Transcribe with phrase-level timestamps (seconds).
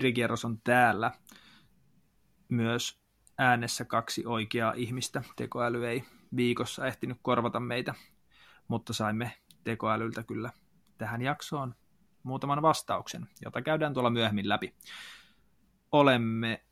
[0.00, 1.12] Kirikierros on täällä.
[2.48, 3.00] Myös
[3.38, 5.22] äänessä kaksi oikeaa ihmistä.
[5.36, 6.04] Tekoäly ei
[6.36, 7.94] viikossa ehtinyt korvata meitä,
[8.68, 9.32] mutta saimme
[9.64, 10.50] tekoälyltä kyllä
[10.98, 11.74] tähän jaksoon
[12.22, 14.74] muutaman vastauksen, jota käydään tuolla myöhemmin läpi.
[15.92, 16.64] Olemme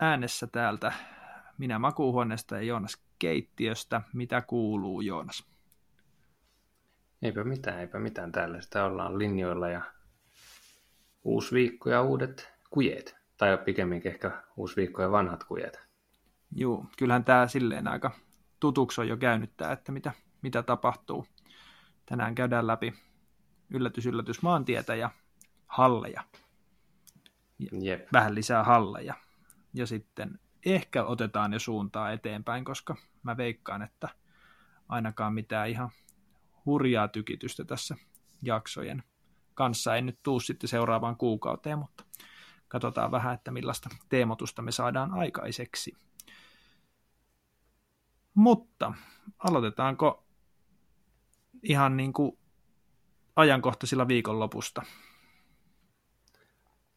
[0.00, 0.92] äänessä täältä
[1.58, 4.02] minä makuuhuoneesta ja Joonas keittiöstä.
[4.12, 5.46] Mitä kuuluu, Joonas?
[7.22, 8.32] Eipä mitään, eipä mitään.
[8.32, 9.82] Täällä sitä ollaan linjoilla ja
[11.24, 13.16] uusi viikko ja uudet kujeet.
[13.36, 15.88] Tai pikemminkin ehkä uusi viikko ja vanhat kujeet.
[16.52, 18.10] Joo, kyllähän tämä silleen aika
[18.60, 21.26] tutuksi on jo käynyt tämä, että mitä, mitä tapahtuu.
[22.06, 22.94] Tänään käydään läpi
[23.70, 25.10] yllätys, yllätys maantietä ja
[25.66, 26.24] halleja.
[27.72, 28.08] Jep.
[28.12, 29.14] Vähän lisää halleja.
[29.74, 34.08] Ja sitten ehkä otetaan jo suuntaa eteenpäin, koska mä veikkaan, että
[34.88, 35.90] ainakaan mitään ihan
[36.66, 37.96] hurjaa tykitystä tässä
[38.42, 39.02] jaksojen
[39.54, 42.04] kanssa ei nyt tuu sitten seuraavaan kuukauteen, mutta
[42.68, 45.96] katsotaan vähän, että millaista teemotusta me saadaan aikaiseksi.
[48.34, 48.92] Mutta
[49.38, 50.24] aloitetaanko
[51.62, 52.38] ihan niin kuin
[53.36, 54.82] ajankohtaisilla viikonlopusta?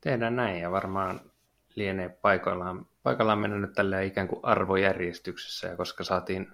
[0.02, 1.22] Tehdään näin ja varmaan
[1.76, 6.52] lienee paikallaan, paikallaan mennä nyt tällä ikään kuin arvojärjestyksessä ja koska saatiin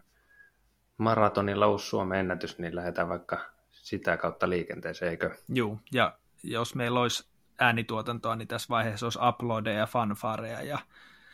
[0.98, 3.54] maratonilla uusi Suomen ennätys, niin lähdetään vaikka
[3.84, 5.36] sitä kautta liikenteeseen, eikö?
[5.50, 7.28] Joo, ja jos meillä olisi
[7.60, 10.80] äänituotantoa, niin tässä vaiheessa olisi uploadeja ja fanfareja ja,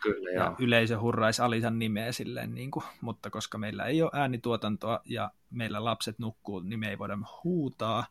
[0.02, 5.00] Kyllä, ja yleisö hurraisi Alisan nimeä silleen, niin kuin, mutta koska meillä ei ole äänituotantoa
[5.04, 8.06] ja meillä lapset nukkuu, niin me ei voida huutaa,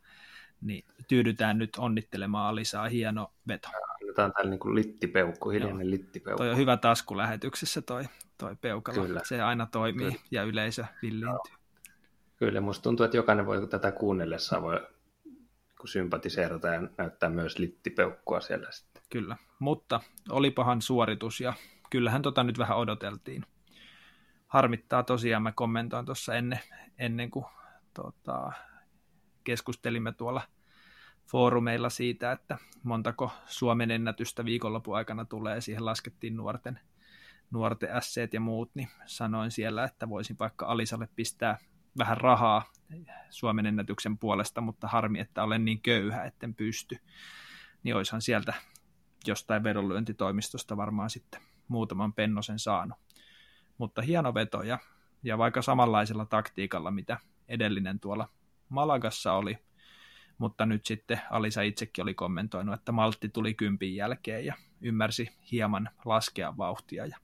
[0.61, 3.69] niin tyydytään nyt onnittelemaan Alisaa hieno veto.
[4.01, 5.91] Annetaan tällä niin kuin littipeukku, hiljainen Joo.
[5.91, 6.37] littipeukku.
[6.37, 8.03] Toi on hyvä taskulähetyksessä toi,
[8.37, 9.05] toi peukalo.
[9.05, 9.21] Kyllä.
[9.23, 10.21] Se aina toimii Kyllä.
[10.31, 11.51] ja yleisö villiintyy.
[11.51, 11.58] Joo.
[12.39, 14.87] Kyllä, musta tuntuu, että jokainen voi tätä kuunnellessa voi
[15.85, 19.03] sympatiseerata ja näyttää myös littipeukkua siellä sitten.
[19.09, 21.53] Kyllä, mutta olipahan suoritus ja
[21.89, 23.45] kyllähän tota nyt vähän odoteltiin.
[24.47, 26.59] Harmittaa tosiaan, mä kommentoin tuossa ennen,
[26.97, 27.45] ennen kuin
[27.93, 28.51] tota,
[29.43, 30.41] keskustelimme tuolla
[31.27, 35.61] foorumeilla siitä, että montako Suomen ennätystä viikonlopun aikana tulee.
[35.61, 36.79] Siihen laskettiin nuorten,
[37.51, 41.57] nuorten ässeet ja muut, niin sanoin siellä, että voisin vaikka Alisalle pistää
[41.97, 42.71] vähän rahaa
[43.29, 46.97] Suomen ennätyksen puolesta, mutta harmi, että olen niin köyhä, etten pysty.
[47.83, 48.53] Niin oishan sieltä
[49.27, 52.99] jostain vedonlyöntitoimistosta varmaan sitten muutaman pennosen saanut.
[53.77, 54.79] Mutta hieno veto ja,
[55.23, 57.17] ja vaikka samanlaisella taktiikalla, mitä
[57.47, 58.29] edellinen tuolla
[58.69, 59.57] Malagassa oli,
[60.37, 65.89] mutta nyt sitten Alisa itsekin oli kommentoinut, että maltti tuli kympin jälkeen ja ymmärsi hieman
[66.05, 67.17] laskea vauhtia ja,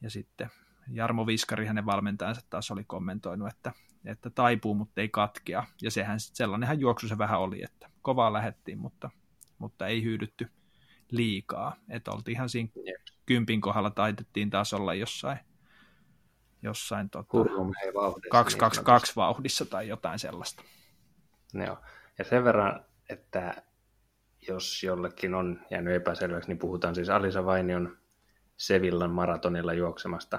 [0.00, 0.50] ja sitten
[0.88, 3.72] Jarmo Viskari, hänen valmentajansa taas oli kommentoinut, että,
[4.04, 5.64] että taipuu, mutta ei katkea.
[5.82, 9.10] Ja sehän sellainenhan juoksu se vähän oli, että kovaa lähettiin, mutta,
[9.58, 10.48] mutta ei hyydytty
[11.10, 11.76] liikaa.
[11.88, 12.70] Että oltiin ihan siinä
[13.26, 15.38] kympin kohdalla taitettiin taas olla jossain,
[16.62, 17.28] jossain tota,
[18.30, 20.62] 222 niin vauhdissa tai jotain sellaista.
[21.54, 21.78] Joo.
[22.18, 23.62] Ja sen verran, että
[24.48, 27.98] jos jollekin on jäänyt epäselväksi, niin puhutaan siis Alisa Vainion
[28.56, 30.38] Sevillan maratonilla juoksemasta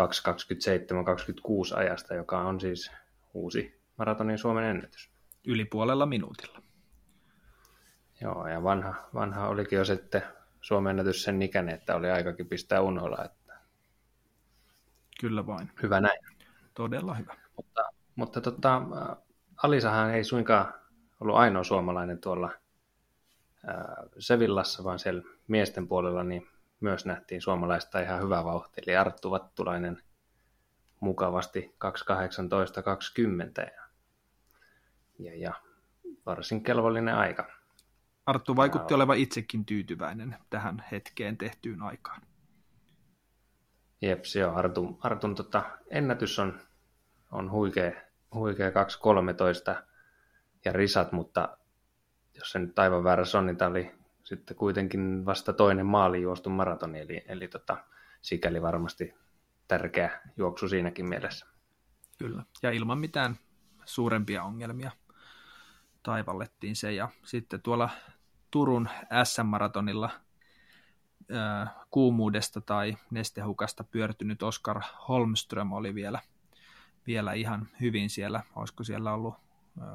[0.00, 2.90] 2.27-26 ajasta, joka on siis
[3.34, 5.10] uusi maratonin Suomen ennätys.
[5.46, 6.62] Yli puolella minuutilla.
[8.20, 10.22] Joo, ja vanha, vanha olikin jo sitten
[10.60, 13.24] Suomen ennätys sen ikäinen, että oli aikakin pistää unholla.
[13.24, 13.54] Että...
[15.20, 15.70] Kyllä vain.
[15.82, 16.20] Hyvä näin.
[16.74, 17.36] Todella hyvä.
[17.56, 18.82] Mutta, mutta tota,
[19.62, 20.74] Alisahan ei suinkaan
[21.20, 22.52] ollut ainoa suomalainen tuolla
[24.18, 26.48] Sevillassa, vaan siellä miesten puolella niin
[26.80, 30.02] myös nähtiin suomalaista ihan hyvä vauhti, eli Arttu Vattulainen
[31.00, 33.82] mukavasti 2.18.20 ja,
[35.18, 35.54] ja, ja
[36.26, 37.50] varsin kelvollinen aika.
[38.26, 42.22] Arttu vaikutti olevan itsekin tyytyväinen tähän hetkeen tehtyyn aikaan.
[44.02, 46.60] Jeps, joo, Artun, Artun tota, ennätys on,
[47.32, 47.92] on huikea,
[48.34, 49.82] huikea 2.13
[50.64, 51.58] ja risat, mutta
[52.34, 53.99] jos se nyt aivan väärässä on, niin tämä oli
[54.30, 57.76] sitten kuitenkin vasta toinen maali juostu maratoni, eli, eli tota,
[58.20, 59.14] sikäli varmasti
[59.68, 61.46] tärkeä juoksu siinäkin mielessä.
[62.18, 63.36] Kyllä, ja ilman mitään
[63.84, 64.90] suurempia ongelmia
[66.02, 67.90] taivallettiin se, ja sitten tuolla
[68.50, 68.88] Turun
[69.24, 70.10] SM-maratonilla
[71.34, 76.20] äh, kuumuudesta tai nestehukasta pyörtynyt Oskar Holmström oli vielä,
[77.06, 79.34] vielä ihan hyvin siellä, olisiko siellä ollut
[79.80, 79.86] äh,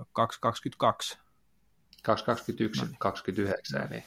[1.14, 1.18] 2.22
[2.04, 2.98] 221, no niin.
[3.00, 4.04] 29, eli,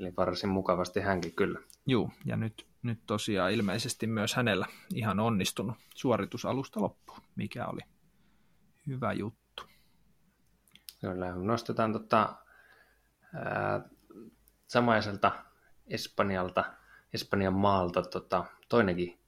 [0.00, 1.58] eli varsin mukavasti hänkin kyllä.
[1.86, 7.80] Joo, ja nyt, nyt tosiaan ilmeisesti myös hänellä ihan onnistunut suoritus alusta loppuun, mikä oli
[8.86, 9.62] hyvä juttu.
[11.00, 12.36] Kyllä, nostetaan tota,
[13.34, 13.88] ää,
[14.66, 15.32] samaiselta
[15.86, 16.64] Espanjalta,
[17.14, 19.18] Espanjan maalta tota, toinenkin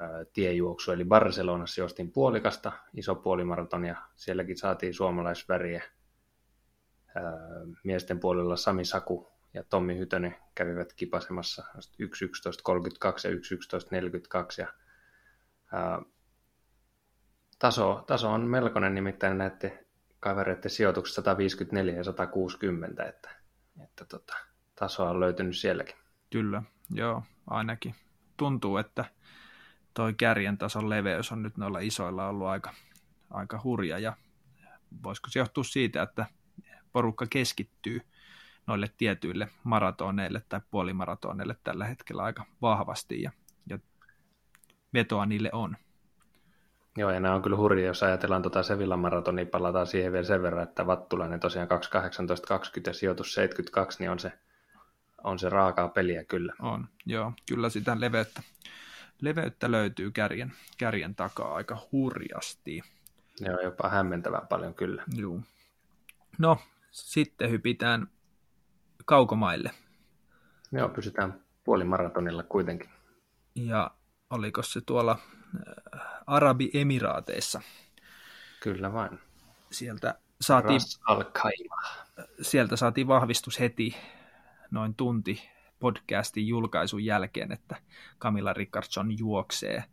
[0.00, 5.82] ää, tiejuoksu, eli Barcelonassa juostiin puolikasta, iso puolimaraton, ja sielläkin saatiin suomalaisväriä.
[7.84, 11.78] Miesten puolella Sami Saku ja Tommi Hytönen kävivät kipasemassa 1.11.32
[13.24, 14.68] ja 1.11.42, ja
[15.72, 16.02] ää,
[17.58, 19.86] taso, taso on melkoinen, nimittäin näette
[20.20, 23.30] kavereiden sijoitukset 154 ja 160, että,
[23.84, 24.36] että tota,
[24.74, 25.96] tasoa on löytynyt sielläkin.
[26.30, 27.94] Kyllä, joo, ainakin.
[28.36, 29.04] Tuntuu, että
[29.94, 32.74] toi kärjen tason leveys on nyt noilla isoilla ollut aika,
[33.30, 34.16] aika hurja ja
[35.02, 36.26] voisiko se johtua siitä, että
[36.92, 38.00] porukka keskittyy
[38.66, 43.30] noille tietyille maratoneille tai puolimaratoneille tällä hetkellä aika vahvasti ja,
[43.66, 43.78] ja
[44.94, 45.76] vetoa niille on.
[46.96, 50.42] Joo, ja nämä on kyllä hurja, jos ajatellaan tuota Sevillan maratonia, palataan siihen vielä sen
[50.42, 51.76] verran, että Vattulainen tosiaan 2.18.20
[52.86, 54.32] ja sijoitus 72, niin on se,
[55.24, 56.54] on se raakaa peliä kyllä.
[56.60, 58.42] On, joo, kyllä sitä leveyttä,
[59.20, 62.82] leveyttä löytyy kärjen, kärjen takaa aika hurjasti.
[63.40, 65.04] Joo, jopa hämmentävän paljon kyllä.
[65.16, 65.40] Joo.
[66.38, 66.58] No,
[66.90, 68.06] sitten hypitään
[69.04, 69.70] kaukomaille.
[70.72, 72.90] Joo, pysytään puolimaratonilla kuitenkin.
[73.54, 73.90] Ja
[74.30, 77.60] oliko se tuolla äh, Arabi-emiraateissa?
[78.62, 79.18] Kyllä vain.
[79.70, 80.80] Sieltä saatiin,
[82.42, 83.96] sieltä saatiin vahvistus heti
[84.70, 85.48] noin tunti
[85.80, 87.76] podcastin julkaisun jälkeen, että
[88.20, 89.84] Camilla Rickardson juoksee.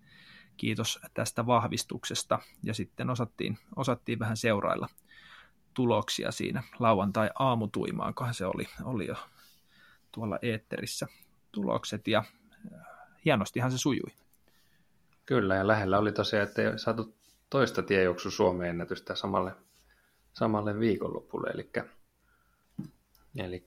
[0.57, 2.39] Kiitos tästä vahvistuksesta.
[2.63, 4.89] Ja sitten osattiin, osattiin vähän seurailla
[5.77, 9.15] tuloksia siinä lauantai-aamutuimaankohan se oli, oli jo
[10.11, 11.07] tuolla eetterissä
[11.51, 12.23] tulokset ja
[12.73, 12.81] äh,
[13.25, 14.11] hienostihan se sujui.
[15.25, 17.15] Kyllä, ja lähellä oli tosiaan, että ei saatu
[17.49, 19.51] toista tiejuoksu Suomeen ennätystä samalle,
[20.33, 21.71] samalle viikonlopulle, eli,
[23.35, 23.63] eli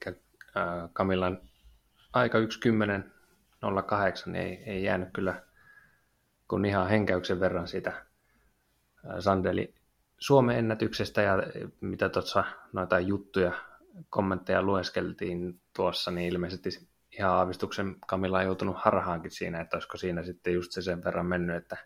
[0.93, 1.41] Kamilan
[2.13, 5.43] aika 1.10.08 ei, ei jäänyt kyllä
[6.47, 8.05] kun ihan henkäyksen verran sitä äh,
[9.19, 9.80] Sandeli
[10.21, 11.37] Suomen ennätyksestä ja
[11.81, 13.51] mitä tuossa noita juttuja,
[14.09, 16.69] kommentteja lueskeltiin tuossa, niin ilmeisesti
[17.17, 21.25] ihan aavistuksen Kamilla on joutunut harhaankin siinä, että olisiko siinä sitten just se sen verran
[21.25, 21.77] mennyt, että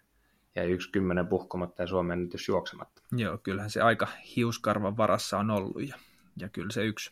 [0.56, 3.02] jäi yksi kymmenen puhkomatta ja Suomen ennätys juoksematta.
[3.12, 5.96] Joo, kyllähän se aika hiuskarvan varassa on ollut ja,
[6.38, 7.12] ja kyllä se yksi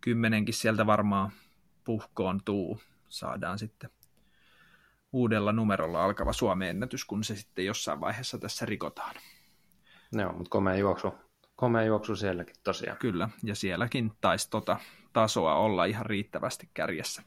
[0.00, 1.30] kymmenenkin sieltä varmaan
[1.84, 2.80] puhkoon tuu.
[3.08, 3.90] Saadaan sitten
[5.12, 9.14] uudella numerolla alkava Suomen ennätys, kun se sitten jossain vaiheessa tässä rikotaan.
[10.12, 11.14] Joo, mutta komea juoksu,
[11.56, 12.98] komea juoksu sielläkin tosiaan.
[12.98, 14.78] Kyllä, ja sielläkin taisi tota
[15.12, 17.22] tasoa olla ihan riittävästi kärjessä,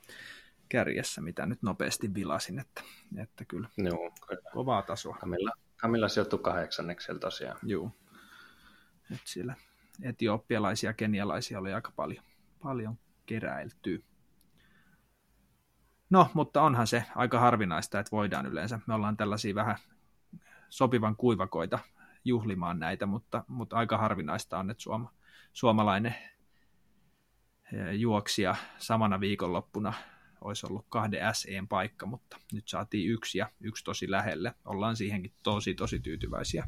[0.70, 2.82] kärjessä mitä nyt nopeasti vilasin, että,
[3.18, 4.52] että kyllä, Joo, kyllä.
[4.54, 5.18] kovaa tasoa.
[5.20, 7.58] Kamilla, Kamilla sijoittui kahdeksanneksella tosiaan.
[7.64, 7.92] Joo,
[9.12, 9.56] että siellä
[10.02, 12.24] etiopialaisia ja kenialaisia oli aika paljon,
[12.64, 14.00] paljon keräiltyä.
[16.10, 18.80] No, mutta onhan se aika harvinaista, että voidaan yleensä.
[18.88, 19.76] Me ollaan tällaisia vähän
[20.70, 21.80] sopivan kuivakoita
[22.26, 25.14] juhlimaan näitä, mutta, mutta aika harvinaista on, että suoma,
[25.54, 26.16] suomalainen
[27.74, 29.94] eh, juoksija samana viikonloppuna
[30.42, 34.54] olisi ollut kahden SEn paikka, mutta nyt saatiin yksi ja yksi tosi lähelle.
[34.66, 36.68] Ollaan siihenkin tosi, tosi tyytyväisiä.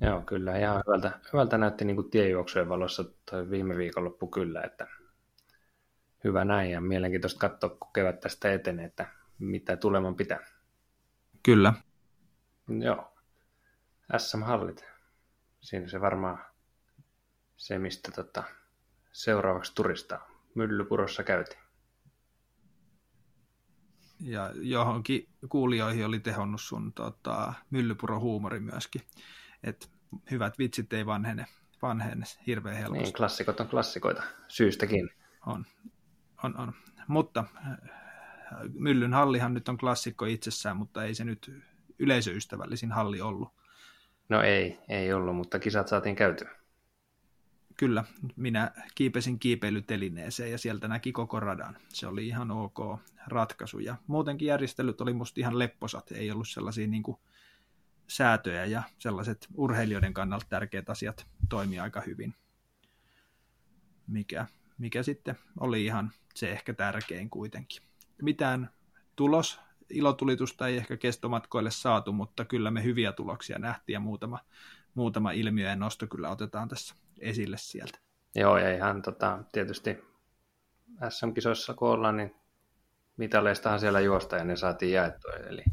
[0.00, 0.58] Joo, kyllä.
[0.58, 4.86] Ihan hyvältä, hyvältä näytti niin tiejuoksujen valossa toi viime viikonloppu kyllä, että
[6.24, 9.06] hyvä näin ja mielenkiintoista katsoa, kun kevät tästä etenee, että
[9.38, 10.46] mitä tuleman pitää.
[11.42, 11.74] Kyllä.
[12.68, 13.11] Joo.
[14.18, 14.84] SM-hallit.
[15.60, 16.38] Siinä se varmaan
[17.56, 18.42] se, mistä tota,
[19.12, 20.18] seuraavaksi turista
[20.54, 21.62] Myllypurossa käytiin.
[24.20, 29.02] Ja johonkin kuulijoihin oli tehonnut sun tota, Myllypuro-huumori myöskin.
[29.62, 29.90] Et
[30.30, 31.46] hyvät vitsit ei vanhene,
[31.82, 33.02] vanhene hirveän helposti.
[33.02, 35.10] Niin, klassikot on klassikoita, syystäkin.
[35.46, 35.66] On,
[36.44, 36.72] on, on.
[37.08, 37.78] Mutta äh,
[38.74, 41.52] Myllyn hallihan nyt on klassikko itsessään, mutta ei se nyt
[41.98, 43.61] yleisöystävällisin halli ollut.
[44.32, 46.50] No ei, ei ollut, mutta kisat saatiin käytyä.
[47.76, 48.04] Kyllä,
[48.36, 51.76] minä kiipesin kiipeilytelineeseen ja sieltä näki koko radan.
[51.88, 52.78] Se oli ihan ok
[53.26, 57.16] ratkaisu ja muutenkin järjestelyt oli musta ihan lepposat, ei ollut sellaisia niin kuin
[58.08, 62.34] säätöjä ja sellaiset urheilijoiden kannalta tärkeät asiat toimi aika hyvin.
[64.06, 64.46] Mikä,
[64.78, 67.82] mikä sitten oli ihan se ehkä tärkein kuitenkin.
[68.22, 68.70] Mitään
[69.16, 69.60] tulos
[69.92, 74.38] ilotulitusta ei ehkä kestomatkoille saatu, mutta kyllä me hyviä tuloksia nähtiin ja muutama,
[74.94, 77.98] muutama ilmiö ja nosto kyllä otetaan tässä esille sieltä.
[78.34, 80.04] Joo, ja ihan tota, tietysti
[81.08, 82.34] SM-kisoissa kun ollaan, niin
[83.16, 85.32] mitaleistahan siellä juosta ja ne saatiin jaettua.
[85.32, 85.64] Eli,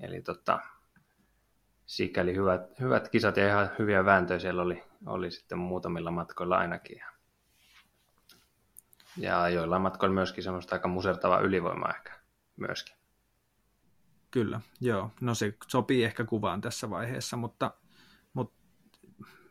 [0.00, 0.58] eli tota,
[1.86, 7.02] sikäli hyvät, hyvät kisat ja ihan hyviä vääntöjä siellä oli, oli sitten muutamilla matkoilla ainakin.
[9.16, 12.12] Ja joillain matkoilla myöskin semmoista aika musertavaa ylivoimaa ehkä
[12.56, 12.96] myöskin.
[14.30, 15.10] Kyllä, joo.
[15.20, 17.74] No se sopii ehkä kuvaan tässä vaiheessa, mutta,
[18.32, 18.54] mutta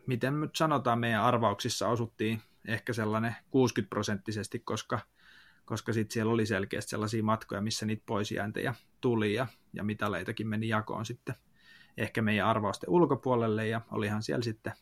[0.08, 5.00] miten nyt sanotaan, meidän arvauksissa osuttiin ehkä sellainen 60 prosenttisesti, koska,
[5.66, 10.68] koska sitten siellä oli selkeästi sellaisia matkoja, missä niitä poisjääntejä tuli ja, ja mitaleitakin meni
[10.68, 11.36] jakoon sitten
[11.98, 14.74] ehkä meidän arvausten ulkopuolelle ja olihan siellä sitten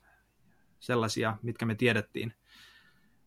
[0.79, 2.33] sellaisia, mitkä me tiedettiin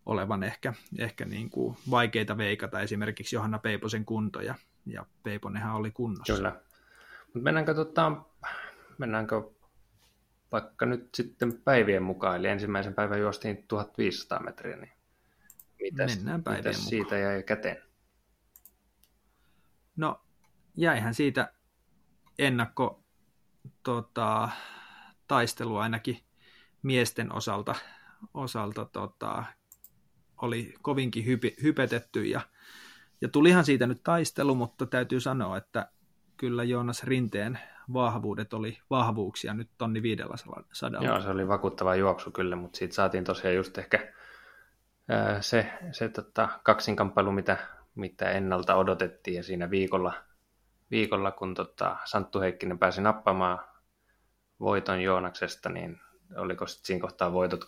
[0.07, 4.55] olevan ehkä, ehkä niin kuin vaikeita veikata, esimerkiksi Johanna Peiposen kunto, ja,
[4.93, 6.35] ja Peiponenhan oli kunnossa.
[6.35, 6.61] Kyllä.
[7.25, 8.13] Mutta mennäänkö, tota,
[8.99, 9.51] mennäänkö
[10.53, 14.93] vaikka nyt sitten päivien mukaan, eli ensimmäisen päivän juostiin 1500 metriä, niin
[15.83, 16.89] mitäs, Mennään päivien mitäs mukaan.
[16.89, 17.83] siitä jäi käteen?
[19.97, 20.21] No,
[20.77, 21.53] jäihän siitä
[22.39, 23.05] ennakko
[23.83, 24.49] tota,
[25.29, 26.25] taistelu ainakin
[26.83, 27.75] miesten osalta,
[28.35, 29.45] osalta tota,
[30.43, 32.41] oli kovinkin hypi, hypetetty ja,
[33.21, 35.89] ja tulihan siitä nyt taistelu, mutta täytyy sanoa, että
[36.37, 37.59] kyllä Joonas Rinteen
[37.93, 40.65] vahvuudet oli vahvuuksia nyt tonni 500.
[41.01, 44.13] Joo, se oli vakuuttava juoksu kyllä, mutta siitä saatiin tosiaan just ehkä
[45.41, 47.57] se, se tota, kaksinkamppailu, mitä,
[47.95, 50.13] mitä ennalta odotettiin ja siinä viikolla,
[50.91, 53.59] viikolla kun tota, Santtu Heikkinen pääsi nappamaan
[54.61, 56.01] voiton Joonaksesta, niin
[56.37, 57.67] oliko sitten siinä kohtaa voitot 26-1,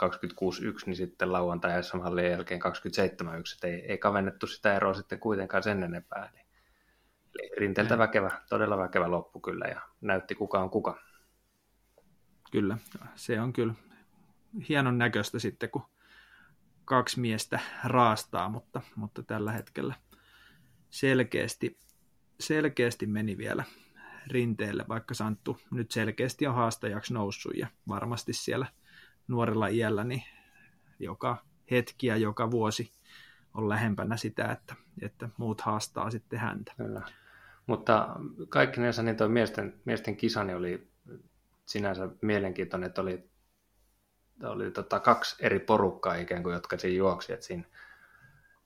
[0.86, 2.64] niin sitten lauantai SM Hallin jälkeen 27-1,
[3.54, 6.30] että ei, ei kavennettu sitä eroa sitten kuitenkaan sen enempää.
[6.34, 11.00] Eli rinteeltä väkevä, todella väkevä loppu kyllä, ja näytti kuka on kuka.
[12.52, 12.78] Kyllä,
[13.14, 13.74] se on kyllä
[14.68, 15.82] hienon näköistä sitten, kun
[16.84, 19.94] kaksi miestä raastaa, mutta, mutta tällä hetkellä
[20.90, 21.78] selkeästi,
[22.40, 23.64] selkeästi meni vielä
[24.30, 28.66] rinteelle, vaikka Santtu nyt selkeästi on haastajaksi noussut ja varmasti siellä
[29.28, 30.22] nuorella iällä niin
[30.98, 32.92] joka hetki ja joka vuosi
[33.54, 36.72] on lähempänä sitä, että, että muut haastaa sitten häntä.
[36.76, 37.02] Kyllä.
[37.66, 38.16] Mutta
[38.48, 40.88] kaikki näissä niin tuo miesten, miesten kisani oli
[41.66, 43.30] sinänsä mielenkiintoinen, että oli,
[44.44, 47.32] oli tota kaksi eri porukkaa ikään kuin, jotka siinä juoksi.
[47.32, 47.64] Että siinä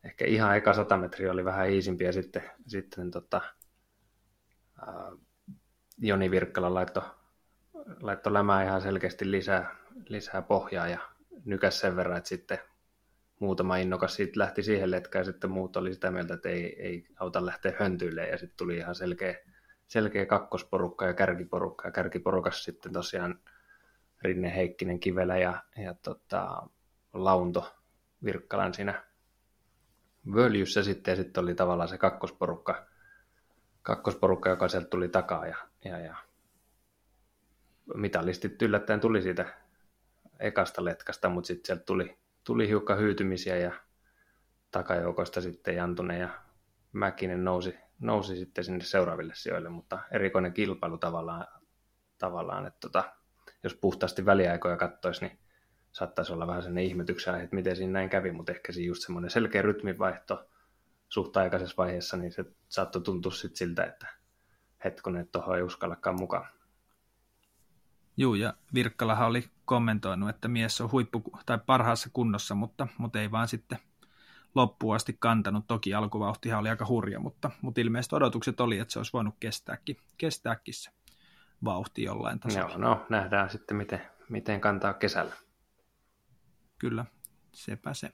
[0.04, 3.40] ehkä ihan eka 100 metriä oli vähän iisimpi ja sitten, sitten tota,
[5.99, 7.03] Joni Virkkala laittoi
[8.01, 9.77] laitto lämää ihan selkeästi lisää,
[10.09, 10.99] lisää pohjaa ja
[11.45, 12.59] nykäs sen verran, että sitten
[13.41, 17.07] muutama innokas siitä lähti siihen letkään ja sitten muut oli sitä mieltä, että ei, ei
[17.17, 19.35] auta lähteä höntyille ja sitten tuli ihan selkeä,
[19.87, 23.41] selkeä kakkosporukka ja kärkiporukka ja kärkiporukas sitten tosiaan
[24.23, 26.69] Rinne Heikkinen Kivelä ja, ja tota,
[27.13, 27.75] Launto
[28.25, 29.05] Virkkalan siinä
[30.35, 32.87] völjyssä sitten ja sitten oli tavallaan se kakkosporukka
[33.85, 36.17] kakkosporukka, joka sieltä tuli takaa ja, ja, ja
[37.95, 39.47] mitalistit yllättäen tuli siitä
[40.41, 43.73] ekasta letkasta, mutta sitten sieltä tuli, tuli hiukka hyytymisiä ja
[44.71, 46.29] takajoukoista sitten Jantunen ja
[46.93, 51.47] Mäkinen nousi, nousi sitten sinne seuraaville sijoille, mutta erikoinen kilpailu tavallaan,
[52.19, 53.05] tavallaan että tota,
[53.62, 55.38] jos puhtaasti väliaikoja katsoisi, niin
[55.93, 59.31] saattaisi olla vähän sellainen ihmetyksen että miten siinä näin kävi, mutta ehkä siinä just semmoinen
[59.31, 60.49] selkeä rytminvaihto,
[61.14, 64.06] suht aikaisessa vaiheessa, niin se saattoi tuntua sit siltä, että
[64.85, 66.47] hetkonen, että tuohon ei uskallakaan mukaan.
[68.16, 73.30] Juu, ja Virkkalahan oli kommentoinut, että mies on huippu tai parhaassa kunnossa, mutta, mutta ei
[73.30, 73.78] vaan sitten
[74.54, 75.66] loppuun asti kantanut.
[75.66, 79.97] Toki alkuvauhtihan oli aika hurja, mutta, mutta ilmeisesti odotukset oli, että se olisi voinut kestääkin,
[80.18, 80.90] kestääkin se
[81.64, 82.68] vauhti jollain tasolla.
[82.68, 85.35] Joo, no nähdään sitten, miten, miten kantaa kesällä.
[86.78, 87.04] Kyllä,
[87.52, 88.12] sepä se.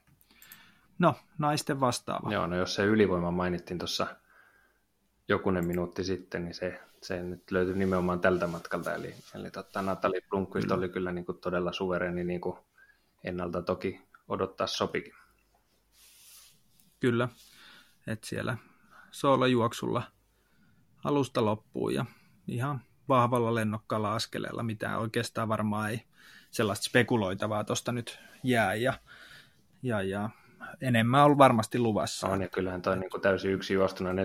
[1.01, 2.33] No, naisten vastaava.
[2.33, 4.07] Joo, no jos se ylivoima mainittiin tuossa
[5.27, 8.93] jokunen minuutti sitten, niin se, se nyt löytyi nimenomaan tältä matkalta.
[8.93, 10.77] Eli, eli totta, Natali Blomqvist kyllä.
[10.77, 12.57] oli kyllä niin kuin todella suvereni niin kuin
[13.23, 15.13] ennalta toki odottaa sopikin.
[16.99, 17.29] Kyllä,
[18.07, 18.57] että siellä
[19.11, 20.03] soolajuoksulla
[21.03, 22.05] alusta loppuu ja
[22.47, 26.03] ihan vahvalla lennokkaalla askeleella, mitä oikeastaan varmaan ei
[26.51, 28.73] sellaista spekuloitavaa tuosta nyt jää.
[28.75, 28.93] Ja,
[29.83, 30.29] ja, ja
[30.81, 32.27] enemmän on varmasti luvassa.
[32.27, 34.17] On, ja kyllähän toi niin kuin täysin yksi juostuna 4.13.45,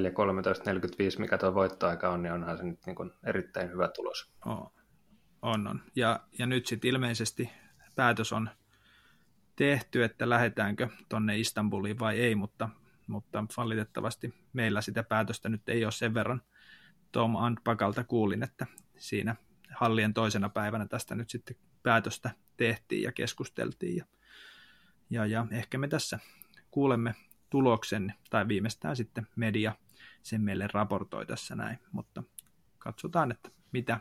[1.18, 4.30] mikä tuo voittoaika on, niin onhan se nyt niin kuin erittäin hyvä tulos.
[4.44, 4.70] On,
[5.42, 5.66] on.
[5.66, 5.82] on.
[5.96, 7.50] Ja, ja nyt sitten ilmeisesti
[7.94, 8.50] päätös on
[9.56, 12.68] tehty, että lähdetäänkö tonne Istanbuliin vai ei, mutta,
[13.06, 16.42] mutta valitettavasti meillä sitä päätöstä nyt ei ole sen verran.
[17.12, 18.66] Tom Antpakalta kuulin, että
[18.98, 19.36] siinä
[19.70, 24.04] hallien toisena päivänä tästä nyt sitten päätöstä tehtiin ja keskusteltiin ja
[25.10, 26.18] ja, ja ehkä me tässä
[26.70, 27.14] kuulemme
[27.50, 29.72] tuloksen, tai viimeistään sitten media
[30.22, 32.22] sen meille raportoi tässä näin, mutta
[32.78, 34.00] katsotaan, että mitä,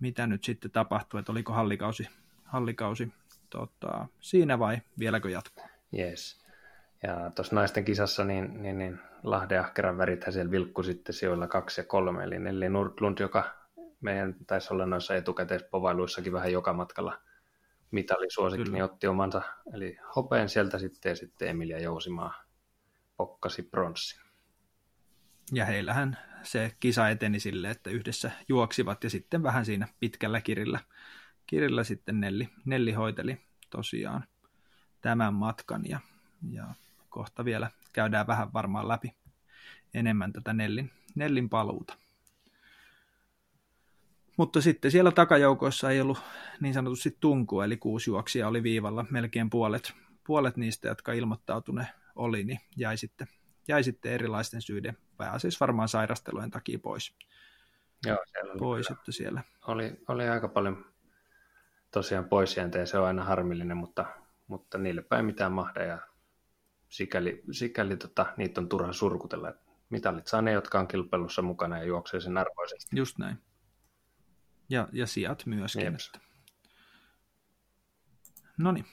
[0.00, 2.08] mitä nyt sitten tapahtuu, että oliko hallikausi,
[2.44, 3.12] hallikausi
[3.50, 5.64] tota, siinä vai vieläkö jatkuu?
[5.98, 6.44] Yes.
[7.02, 11.80] Ja tuossa naisten kisassa niin, niin, niin Lahden ahkeran värithän siellä vilkku sitten sijoilla kaksi
[11.80, 13.54] ja kolme, eli Nelli Nordlund, joka
[14.00, 17.18] meidän taisi olla noissa etukäteispovailuissakin vähän joka matkalla
[17.90, 18.76] mitalisuosikki, Kyllä.
[18.76, 19.42] niin otti omansa,
[19.74, 22.34] eli hopeen sieltä sitten ja sitten Emilia Jousimaa
[23.16, 24.20] pokkasi pronssin.
[25.52, 30.80] Ja heillähän se kisa eteni sille, että yhdessä juoksivat ja sitten vähän siinä pitkällä kirillä,
[31.46, 33.40] kirillä sitten Nelli, Nelli hoiteli
[33.70, 34.24] tosiaan
[35.00, 36.00] tämän matkan ja,
[36.50, 36.64] ja
[37.08, 39.14] kohta vielä käydään vähän varmaan läpi
[39.94, 41.98] enemmän tätä Nellin, Nellin paluuta.
[44.38, 46.18] Mutta sitten siellä takajoukoissa ei ollut
[46.60, 49.04] niin sanotusti tunkua, eli kuusi juoksia oli viivalla.
[49.10, 49.92] Melkein puolet,
[50.26, 53.26] puolet niistä, jotka ilmoittautuneet oli, niin jäi sitten,
[53.68, 57.14] jäi sitten erilaisten syiden, pääasiassa varmaan sairastelujen takia pois.
[58.06, 59.42] Joo, siellä oli, pois, että siellä.
[59.66, 60.84] Oli, oli aika paljon
[61.90, 64.06] tosiaan poisjääntejä, se on aina harmillinen, mutta,
[64.46, 65.98] mutta niille päin mitään mahda ja
[66.88, 69.52] sikäli, sikäli tota, niitä on turha surkutella.
[69.90, 72.96] Mitalit saa ne, jotka on kilpailussa mukana ja juoksee sen arvoisesti.
[72.96, 73.47] Just näin.
[74.68, 75.98] Ja, ja sijat myöskin.
[78.58, 78.86] No niin,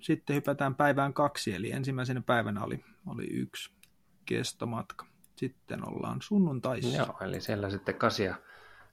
[0.00, 3.70] sitten hypätään päivään kaksi, eli ensimmäisenä päivänä oli, oli yksi
[4.24, 5.06] kestomatka.
[5.36, 6.96] Sitten ollaan sunnuntaissa.
[6.96, 8.34] Joo, eli siellä sitten kasia,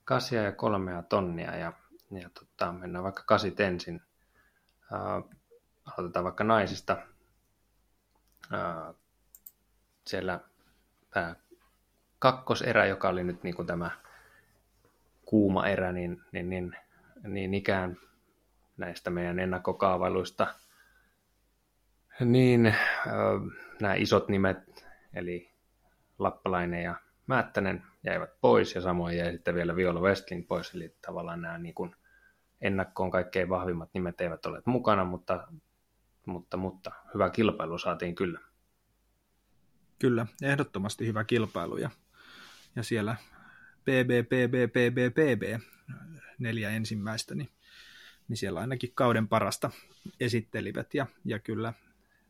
[0.05, 1.73] kasia ja kolmea tonnia, ja,
[2.11, 4.01] ja tota, mennään vaikka kasit ensin.
[4.91, 5.29] Uh,
[5.85, 6.97] aloitetaan vaikka naisista.
[8.45, 8.95] Uh,
[10.07, 10.39] siellä
[11.09, 11.35] tämä
[12.19, 13.91] kakkoserä, joka oli nyt niin kuin tämä
[15.29, 16.75] kuuma erä, niin, niin, niin,
[17.23, 17.97] niin ikään
[18.77, 20.55] näistä meidän ennakkokaavailuista,
[22.19, 22.75] niin
[23.81, 25.51] nämä isot nimet, eli
[26.19, 26.95] Lappalainen ja
[27.27, 31.75] Määttänen jäivät pois, ja samoin jäi sitten vielä Viola Westling pois, eli tavallaan nämä niin
[31.75, 31.95] kuin
[32.61, 35.47] ennakkoon kaikkein vahvimmat nimet eivät ole mukana, mutta,
[36.25, 38.39] mutta, mutta hyvä kilpailu saatiin kyllä.
[39.99, 41.89] Kyllä, ehdottomasti hyvä kilpailu, ja,
[42.75, 43.15] ja siellä
[43.89, 45.61] PB, PB, PB, PB,
[46.39, 47.49] neljä ensimmäistä, niin,
[48.27, 49.71] niin siellä ainakin kauden parasta
[50.19, 51.73] esittelivät, ja, ja kyllä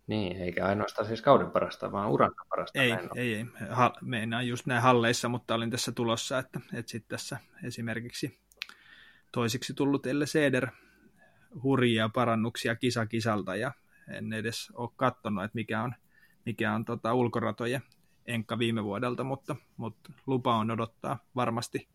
[0.07, 2.81] niin, eikä ainoastaan siis kauden parasta, vaan uran parasta.
[2.81, 3.45] Ei, ei, ei.
[3.69, 8.39] Ha, meinaan just näin halleissa, mutta olin tässä tulossa, että, että sitten tässä esimerkiksi
[9.31, 10.67] toisiksi tullut Elle Seder
[11.63, 13.71] hurjia parannuksia kisa kisalta ja
[14.07, 15.95] en edes ole katsonut, että mikä on,
[16.45, 17.81] mikä on tota ulkoratojen
[18.29, 21.87] enkka viime vuodelta, mutta, mutta lupa on odottaa varmasti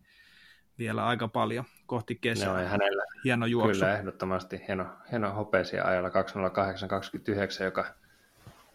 [0.79, 2.61] vielä aika paljon kohti kesää.
[2.61, 3.79] No, hänellä, hieno juoksu.
[3.79, 7.85] Kyllä, ehdottomasti hieno, hieno hopeisia ajalla 208-29, joka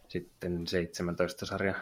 [0.08, 1.76] sitten 17 sarjan,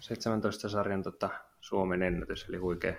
[0.00, 1.28] 17 sarjan tota,
[1.60, 2.94] Suomen ennätys, eli huikea.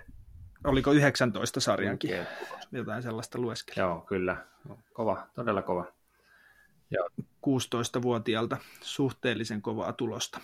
[0.64, 2.10] Oliko 19 sarjankin?
[2.10, 2.26] Huikea.
[2.72, 3.80] Jotain sellaista lueskeli.
[3.80, 4.38] Joo, kyllä.
[4.94, 5.86] Kova, todella kova.
[6.92, 7.10] Joo.
[7.48, 10.40] 16-vuotiaalta suhteellisen kovaa tulosta.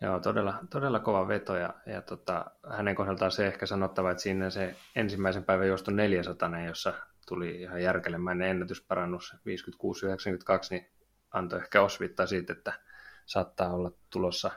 [0.00, 4.50] Joo, todella, todella kova veto ja, ja tota, hänen kohdaltaan se ehkä sanottava, että siinä
[4.50, 6.94] se ensimmäisen päivän juosto 400, jossa
[7.28, 9.36] tuli ihan järkelemäinen ennätysparannus 56-92,
[10.70, 10.86] niin
[11.30, 12.72] antoi ehkä osvittaa siitä, että
[13.26, 14.50] saattaa olla tulossa,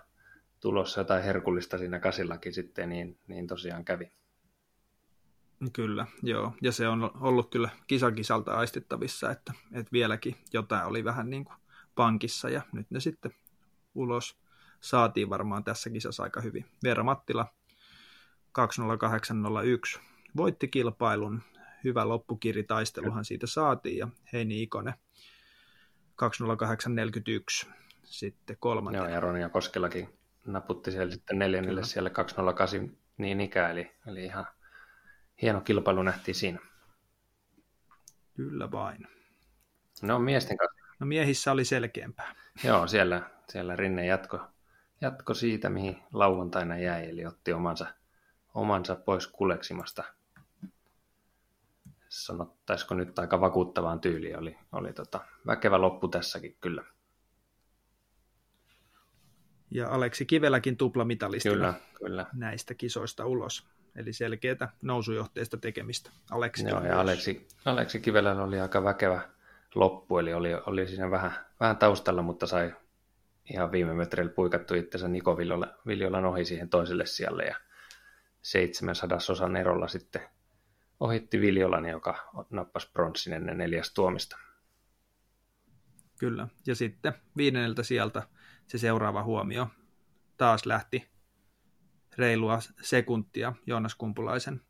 [0.59, 4.11] tulossa jotain herkullista siinä kasillakin sitten, niin, niin tosiaan kävi.
[5.73, 6.53] Kyllä, joo.
[6.61, 11.57] Ja se on ollut kyllä kisakisalta aistittavissa, että, että vieläkin jotain oli vähän niin kuin
[11.95, 13.31] pankissa ja nyt ne sitten
[13.95, 14.37] ulos
[14.89, 16.65] saatiin varmaan tässä kisassa aika hyvin.
[16.83, 17.45] Veera Mattila
[18.51, 19.99] 20801
[20.37, 21.41] voitti kilpailun.
[21.83, 24.93] Hyvä loppukiritaisteluhan siitä saatiin ja Heini Ikonen
[26.15, 27.67] 20841
[28.03, 29.05] sitten kolmantena.
[29.05, 30.09] Joo, ja Ronja Koskelakin
[30.45, 31.87] naputti siellä sitten neljännelle Kyllä.
[31.87, 34.45] siellä 208 niin ikään, eli, eli ihan
[35.41, 36.59] hieno kilpailu nähtiin siinä.
[38.35, 39.07] Kyllä vain.
[40.01, 40.77] No miesten kanssa.
[40.99, 42.35] No miehissä oli selkeämpää.
[42.63, 44.39] Joo, siellä, siellä Rinne jatko,
[45.01, 47.87] jatko siitä, mihin lauantaina jäi, eli otti omansa,
[48.53, 50.03] omansa pois kuleksimasta.
[52.09, 56.83] Sanottaisiko nyt aika vakuuttavaan tyyliin, oli, oli tota, väkevä loppu tässäkin kyllä.
[59.71, 62.25] Ja Aleksi Kiveläkin tuplamitalistilla kyllä, kyllä.
[62.33, 63.67] näistä kisoista ulos.
[63.95, 66.09] Eli selkeätä nousujohteista tekemistä.
[66.31, 69.21] Aleksi Joo, ja Aleksi, Aleksi Kivelällä oli aika väkevä
[69.75, 72.73] loppu, eli oli, oli siinä vähän, vähän taustalla, mutta sai
[73.53, 77.55] ihan viime metreillä puikattu itsensä Niko Viljola, Viljolan ohi siihen toiselle sijalle ja
[78.41, 80.21] 700 osan erolla sitten
[80.99, 84.37] ohitti Viljolan, joka nappasi pronssin ennen neljäs tuomista.
[86.19, 88.23] Kyllä, ja sitten viidenneltä sieltä
[88.67, 89.67] se seuraava huomio.
[90.37, 91.09] Taas lähti
[92.17, 94.61] reilua sekuntia Joonas Kumpulaisen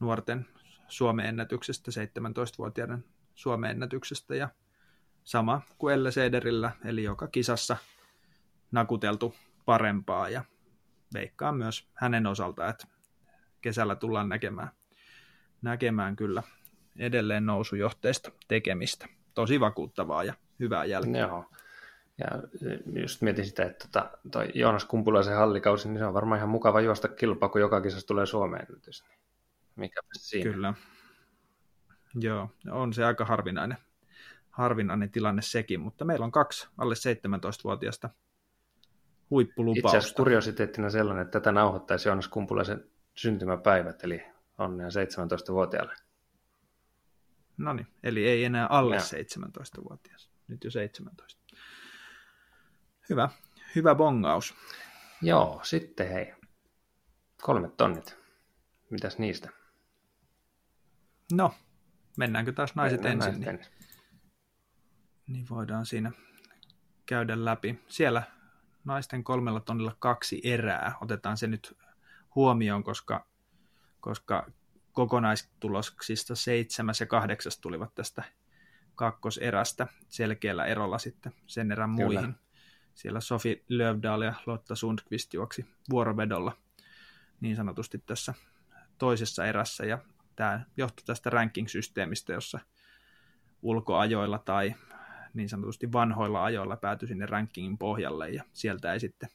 [0.00, 0.46] nuorten
[0.88, 4.34] Suomen ennätyksestä, 17-vuotiaiden Suomen ennätyksestä.
[4.34, 4.48] Ja
[5.24, 7.76] sama kuin Elle Sederillä, eli joka kisassa
[8.72, 10.44] nakuteltu parempaa ja
[11.14, 12.86] veikkaan myös hänen osalta, että
[13.60, 14.68] kesällä tullaan näkemään,
[15.62, 16.42] näkemään kyllä
[16.98, 19.08] edelleen nousujohteista tekemistä.
[19.34, 21.20] Tosi vakuuttavaa ja hyvää jälkeä.
[21.20, 21.44] Joo.
[22.18, 22.26] Ja
[23.00, 26.80] just mietin sitä, että tota, toi Joonas Kumpulaisen hallikausi, niin se on varmaan ihan mukava
[26.80, 29.02] juosta kilpaa, kun joka kisassa tulee Suomeen ennätys.
[29.02, 29.18] Niin
[29.76, 30.52] mikä siinä.
[30.52, 30.74] Kyllä.
[32.14, 33.78] Joo, on se aika harvinainen,
[34.52, 38.10] harvinainen tilanne sekin, mutta meillä on kaksi alle 17-vuotiaista
[39.30, 39.88] huippulupausta.
[39.88, 42.84] Itse asiassa kuriositeettina sellainen, että tätä nauhoittaisi Joonas Kumpulaisen
[43.14, 44.22] syntymäpäivät, eli
[44.58, 45.94] onnea 17-vuotiaalle.
[47.56, 49.02] No niin, eli ei enää alle ja.
[49.02, 51.42] 17-vuotias, nyt jo 17.
[53.08, 53.28] Hyvä,
[53.74, 54.54] hyvä bongaus.
[55.22, 56.34] Joo, sitten hei,
[57.42, 58.16] kolme tonnit.
[58.90, 59.50] Mitäs niistä?
[61.32, 61.54] No,
[62.16, 63.44] mennäänkö taas naiset Mennään ensin?
[63.44, 63.60] Niin,
[65.26, 66.12] niin voidaan siinä
[67.06, 67.80] käydä läpi.
[67.88, 68.22] Siellä
[68.84, 70.94] naisten kolmella tonnilla kaksi erää.
[71.00, 71.76] Otetaan se nyt
[72.34, 73.26] huomioon, koska,
[74.00, 74.50] koska
[74.92, 78.22] kokonaistuloksista seitsemäs ja kahdeksas tulivat tästä
[78.94, 82.20] kakkoserästä selkeällä erolla sitten sen erän Kyllä.
[82.20, 82.34] muihin.
[82.94, 86.56] Siellä Sofi Lövdal ja Lotta Sundqvist juoksi vuorovedolla
[87.40, 88.34] niin sanotusti tässä
[88.98, 89.98] toisessa erässä ja
[90.36, 92.60] tämä johtui tästä ranking-systeemistä, jossa
[93.62, 94.74] ulkoajoilla tai
[95.34, 99.28] niin sanotusti vanhoilla ajoilla päätyi sinne rankingin pohjalle ja sieltä ei sitten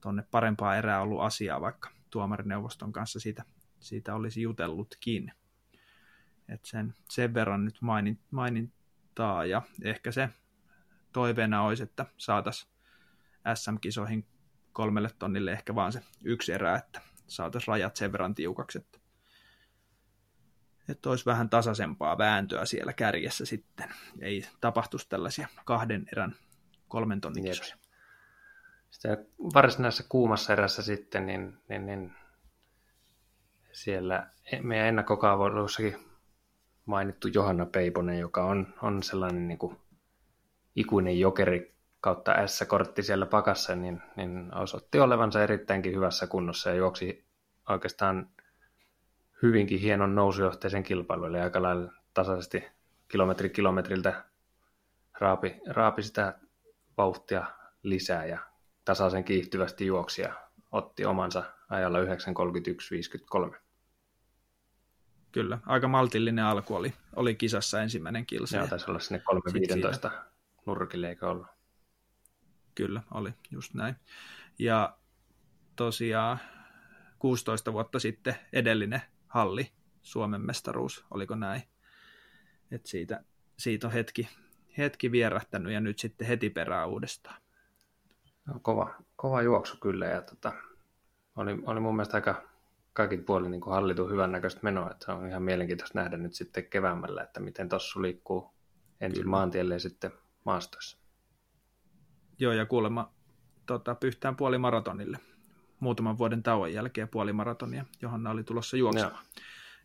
[0.00, 3.44] tuonne parempaa erää ollut asiaa, vaikka tuomarineuvoston kanssa siitä,
[3.80, 5.32] siitä olisi jutellutkin.
[6.48, 10.28] Et sen, sen verran nyt mainin, mainintaa ja ehkä se
[11.12, 12.70] toiveena olisi, että saataisiin
[13.54, 14.26] SM-kisoihin
[14.72, 18.98] kolmelle tonnille ehkä vaan se yksi erä, että saataisiin rajat sen verran tiukaksi, että,
[20.88, 23.88] että olisi vähän tasaisempaa vääntöä siellä kärjessä sitten.
[24.20, 26.34] Ei tapahtuisi tällaisia kahden erän
[26.88, 27.76] kolmen tonnin kisoja.
[28.90, 32.12] Sitten varsinaisessa kuumassa erässä sitten, niin, niin, niin
[33.72, 34.30] siellä
[34.62, 35.96] meidän ennakkokaavoilussakin
[36.86, 39.76] mainittu Johanna Peiponen, joka on, on sellainen niin kuin
[40.76, 47.24] ikuinen jokeri kautta S-kortti siellä pakassa, niin, niin osoitti olevansa erittäinkin hyvässä kunnossa ja juoksi
[47.68, 48.28] oikeastaan
[49.44, 52.64] hyvinkin hienon nousujohteisen kilpailun, eli aika lailla tasaisesti
[53.08, 54.24] kilometri kilometriltä
[55.20, 56.38] raapi, raapi sitä
[56.96, 57.46] vauhtia
[57.82, 58.38] lisää ja
[58.84, 60.34] tasaisen kiihtyvästi juoksi ja
[60.72, 63.56] otti omansa ajalla 9.31.53.
[65.32, 68.56] Kyllä, aika maltillinen alku oli, oli kisassa ensimmäinen kilsa.
[68.56, 69.22] Joo, taisi olla sinne
[70.06, 70.10] 3.15
[70.66, 71.46] nurkille, eikö ollut?
[72.74, 73.96] Kyllä, oli just näin.
[74.58, 74.96] Ja
[75.76, 76.38] tosiaan
[77.18, 79.02] 16 vuotta sitten edellinen
[79.34, 81.62] halli, Suomen mestaruus, oliko näin?
[82.70, 83.24] Et siitä,
[83.58, 84.28] siitä on hetki,
[84.78, 87.42] hetki vierähtänyt ja nyt sitten heti perään uudestaan.
[88.46, 90.52] No, kova, kova juoksu kyllä ja tota,
[91.36, 92.48] oli, oli mun mielestä aika
[92.92, 97.22] kaikin puolin niin hallittu hyvän näköistä menoa, että on ihan mielenkiintoista nähdä nyt sitten keväämällä,
[97.22, 98.54] että miten tuossa liikkuu
[99.00, 99.30] ensin kyllä.
[99.30, 100.12] maantielle ja sitten
[100.44, 100.98] maastossa.
[102.38, 103.12] Joo, ja kuulemma
[103.66, 105.18] tota, pyhtään puolimaratonille
[105.80, 109.24] muutaman vuoden tauon jälkeen puolimaratonia, johon oli tulossa juoksemaan.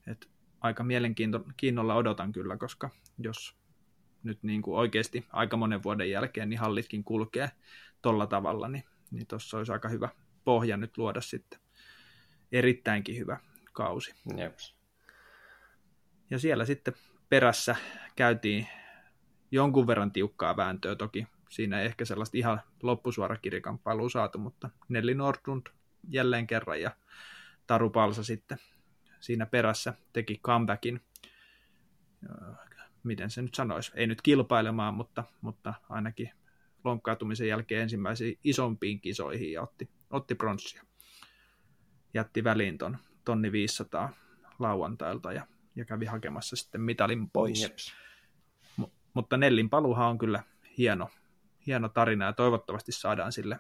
[0.08, 0.30] Et
[0.62, 3.56] aika mielenkiinnolla odotan kyllä, koska jos
[4.24, 7.52] nyt niin kuin oikeasti aika monen vuoden jälkeen niin hallitkin kulkee
[8.02, 10.10] tolla tavalla, niin, niin tuossa olisi aika hyvä
[10.44, 11.60] pohja nyt luoda sitten
[12.52, 13.40] erittäinkin hyvä
[13.74, 14.14] kausi.
[14.38, 14.76] Jeps.
[16.30, 16.94] Ja siellä sitten
[17.30, 17.76] perässä
[18.16, 18.68] käytiin
[19.52, 21.28] jonkun verran tiukkaa vääntöä toki.
[21.50, 25.68] Siinä ei ehkä sellaista ihan loppusuorakirjakamppailua saatu, mutta Nelli Nordlund
[26.10, 26.92] jälleen kerran ja
[27.68, 28.58] Taru Palsa sitten
[29.20, 31.02] siinä perässä teki comebackin.
[33.04, 33.92] Miten se nyt sanoisi?
[33.96, 36.32] Ei nyt kilpailemaan, mutta, mutta ainakin
[36.84, 40.84] lonkkaantumisen jälkeen ensimmäisiin isompiin kisoihin ja otti, otti pronssia.
[42.14, 44.14] Jätti väliin ton tonni 500
[44.60, 47.62] lauantailta ja, ja kävi hakemassa sitten mitalin pois.
[47.62, 47.94] Jeps.
[48.78, 48.84] M-
[49.14, 50.44] mutta Nellin paluha on kyllä
[50.78, 51.10] hieno,
[51.68, 53.60] hieno tarina ja toivottavasti saadaan sille,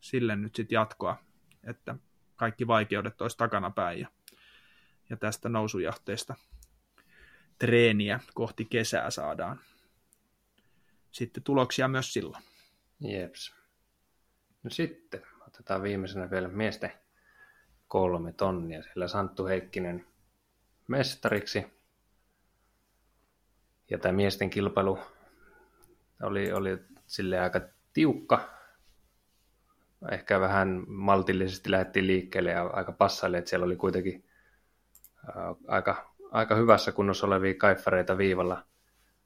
[0.00, 1.18] sille nyt sitten jatkoa
[1.64, 1.94] että
[2.36, 4.08] kaikki vaikeudet olisi takanapäin ja,
[5.10, 6.34] ja tästä nousujahteesta
[7.58, 9.60] treeniä kohti kesää saadaan
[11.12, 12.44] sitten tuloksia myös silloin.
[13.00, 13.54] Jeps.
[14.62, 16.92] No sitten otetaan viimeisenä vielä miesten
[17.88, 18.82] kolme tonnia.
[18.82, 20.06] Siellä Santtu Heikkinen
[20.88, 21.66] mestariksi.
[23.90, 24.98] Ja tämä miesten kilpailu
[26.22, 27.60] oli, oli sille aika
[27.92, 28.61] tiukka
[30.10, 34.24] ehkä vähän maltillisesti lähdettiin liikkeelle ja aika passaille, että siellä oli kuitenkin
[35.36, 38.62] ää, aika, aika hyvässä kunnossa olevia kaiffareita viivalla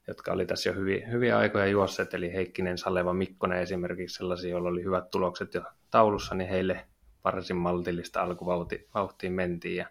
[0.07, 4.69] jotka oli tässä jo hyviä, hyviä aikoja juosseet, eli Heikkinen, Saleva, Mikkonen esimerkiksi sellaisia, joilla
[4.69, 5.61] oli hyvät tulokset jo
[5.91, 6.87] taulussa, niin heille
[7.23, 9.85] varsin maltillista alkuvauhtiin mentiin ja,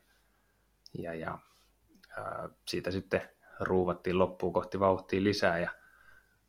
[0.99, 1.39] ja, ja
[2.17, 3.23] ää, siitä sitten
[3.61, 5.59] ruuvattiin loppuun kohti vauhtia lisää.
[5.59, 5.71] Ja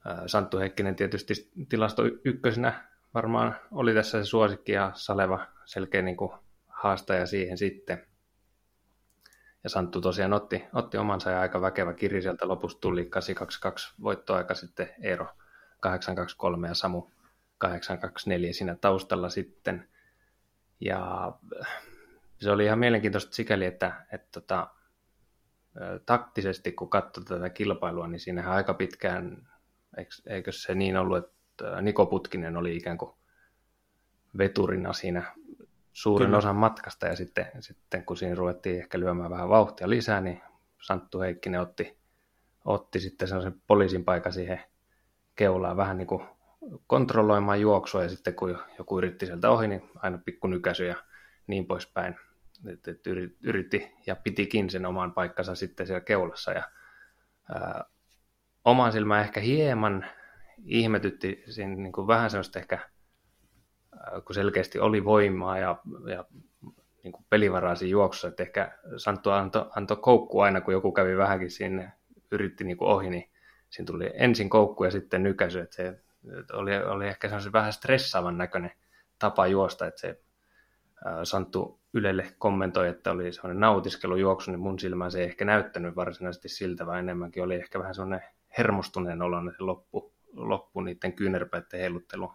[0.06, 1.34] ää, Santtu Heikkinen tietysti
[1.70, 6.32] tilasto ykkösenä varmaan oli tässä se suosikki ja Saleva selkeä niin kuin
[6.68, 8.08] haastaja siihen sitten.
[9.64, 14.54] Ja Santtu tosiaan otti, otti omansa ja aika väkevä kiri sieltä lopusta tuli 822 voittoaika
[14.54, 15.28] sitten Eero
[15.80, 17.04] 823 ja Samu
[17.58, 19.90] 824 siinä taustalla sitten.
[20.80, 21.32] Ja
[22.42, 24.68] se oli ihan mielenkiintoista sikäli, että, että tota,
[26.06, 29.48] taktisesti kun katsoi tätä kilpailua, niin siinähän aika pitkään,
[30.28, 31.37] eikö se niin ollut, että
[31.82, 33.12] Niko Putkinen oli ikään kuin
[34.38, 35.36] veturina siinä
[35.94, 36.38] suurin Kyllä.
[36.38, 40.42] osan matkasta ja sitten, sitten kun siinä ruvettiin ehkä lyömään vähän vauhtia lisää, niin
[40.82, 41.98] Santtu Heikkinen otti,
[42.66, 44.62] otti sitten sellaisen poliisin paikan siihen
[45.36, 46.24] keulaan vähän niin kuin
[46.88, 50.96] kontrolloimaan juoksua ja sitten kun joku yritti sieltä ohi, niin aina pikku nykäisy ja
[51.48, 52.16] niin poispäin.
[52.68, 53.08] Et, et
[53.44, 56.64] yritti ja pitikin sen oman paikkansa sitten siellä keulassa ja
[57.54, 57.86] ää,
[58.66, 60.06] oman silmään ehkä hieman
[60.64, 62.80] ihmetytti siinä niin kuin vähän sellaista ehkä
[63.98, 65.78] Äh, kun selkeästi oli voimaa ja,
[66.12, 66.26] ja
[67.04, 71.18] niin kuin pelivaraa siinä juoksussa, että ehkä Santtu antoi anto koukku aina, kun joku kävi
[71.18, 71.92] vähänkin sinne,
[72.32, 73.30] yritti niin kuin ohi, niin
[73.70, 75.88] siinä tuli ensin koukku ja sitten nykäisy, että se
[76.40, 78.72] että oli, oli ehkä sellaisen vähän stressaavan näköinen
[79.20, 80.10] tapa juosta, että se
[81.08, 85.96] äh, Santtu Ylelle kommentoi, että oli sellainen nautiskelujuoksu, niin mun silmään se ei ehkä näyttänyt
[85.96, 91.80] varsinaisesti siltä, vaan enemmänkin oli ehkä vähän sellainen hermostuneen oloinen se loppu, loppu niiden kyynärpäiden
[91.80, 92.32] heiluttelu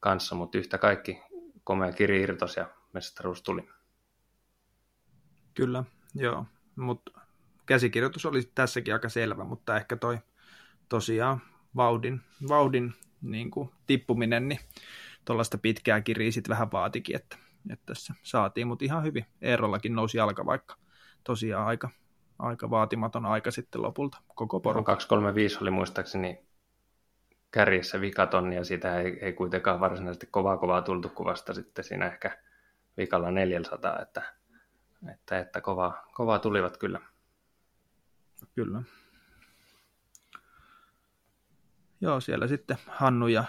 [0.00, 1.22] kanssa, mutta yhtä kaikki
[1.64, 3.68] komea kiri irtos ja mestaruus tuli.
[5.54, 6.46] Kyllä, joo,
[6.76, 7.20] mutta
[7.66, 10.18] käsikirjoitus oli tässäkin aika selvä, mutta ehkä toi
[10.88, 11.40] tosiaan
[11.76, 14.60] vauhdin, vauhdin niin kuin tippuminen, niin
[15.24, 17.36] tuollaista pitkää kiriä sitten vähän vaatikin, että,
[17.70, 19.26] että tässä saatiin, mutta ihan hyvin.
[19.42, 20.76] Eerollakin nousi jalka, vaikka
[21.24, 21.90] tosiaan aika,
[22.38, 24.92] aika vaatimaton aika sitten lopulta koko porukka.
[24.92, 26.46] 235 oli muistaakseni
[27.54, 32.38] kärjessä vikaton, ja sitä ei, ei kuitenkaan varsinaisesti kovaa kovaa tultu kuvasta sitten siinä ehkä
[32.96, 34.22] vikalla 400, että,
[35.12, 37.00] että, että kovaa, kovaa tulivat kyllä.
[38.54, 38.82] Kyllä.
[42.00, 43.44] Joo, siellä sitten Hannu ja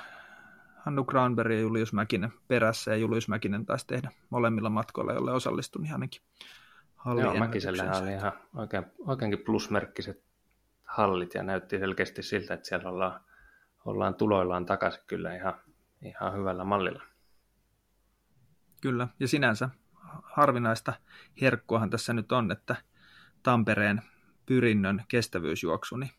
[0.77, 5.81] Hannu Granberg ja Julius Mäkinen perässä, ja Julius Mäkinen taisi tehdä molemmilla matkoilla, jolle osallistui,
[5.81, 6.21] niin hänenkin
[7.05, 10.23] Joo, Mäkisellä oli ihan oikein, oikeinkin plusmerkkiset
[10.83, 13.21] hallit, ja näytti selkeästi siltä, että siellä ollaan
[13.85, 15.53] ollaan tuloillaan takaisin kyllä ihan,
[16.01, 17.03] ihan hyvällä mallilla.
[18.81, 19.69] Kyllä, ja sinänsä
[20.23, 20.93] harvinaista
[21.41, 22.75] herkkuahan tässä nyt on, että
[23.43, 24.01] Tampereen
[24.45, 26.11] pyrinnön kestävyysjuoksu, niin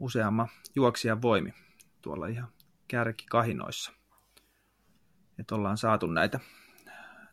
[0.00, 1.54] useamma juoksijan voimi
[2.02, 2.48] tuolla ihan
[2.88, 3.92] kärkikahinoissa.
[5.38, 6.40] Että ollaan saatu näitä,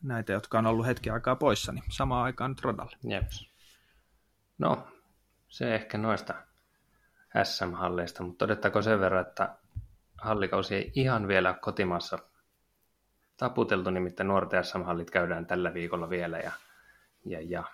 [0.02, 2.96] näitä, jotka on ollut hetki aikaa poissa, niin samaan aikaan nyt radalle.
[3.08, 3.50] Jeps.
[4.58, 4.88] No,
[5.48, 6.34] se ehkä noista
[7.42, 9.56] SM-halleista, mutta todettaako sen verran, että
[10.18, 12.18] hallikausi ei ihan vielä kotimaassa
[13.36, 16.52] taputeltu, nimittäin nuorten SM-hallit käydään tällä viikolla vielä ja,
[17.24, 17.64] ja, ja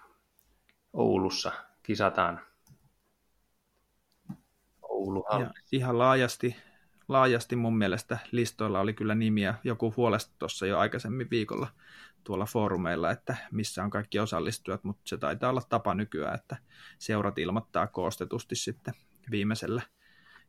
[0.93, 2.41] Oulussa kisataan
[4.83, 5.25] Oulu
[5.73, 6.57] Ihan laajasti,
[7.09, 9.55] laajasti mun mielestä listoilla oli kyllä nimiä.
[9.65, 11.69] Joku huolesta tuossa jo aikaisemmin viikolla
[12.25, 16.57] tuolla foorumeilla, että missä on kaikki osallistujat, mutta se taitaa olla tapa nykyään, että
[16.99, 18.95] seurat ilmoittaa koostetusti sitten
[19.31, 19.83] viimeisellä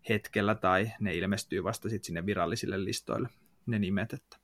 [0.10, 3.30] hetkellä tai ne ilmestyy vasta sitten sinne virallisille listoille
[3.66, 4.38] ne nimet, että,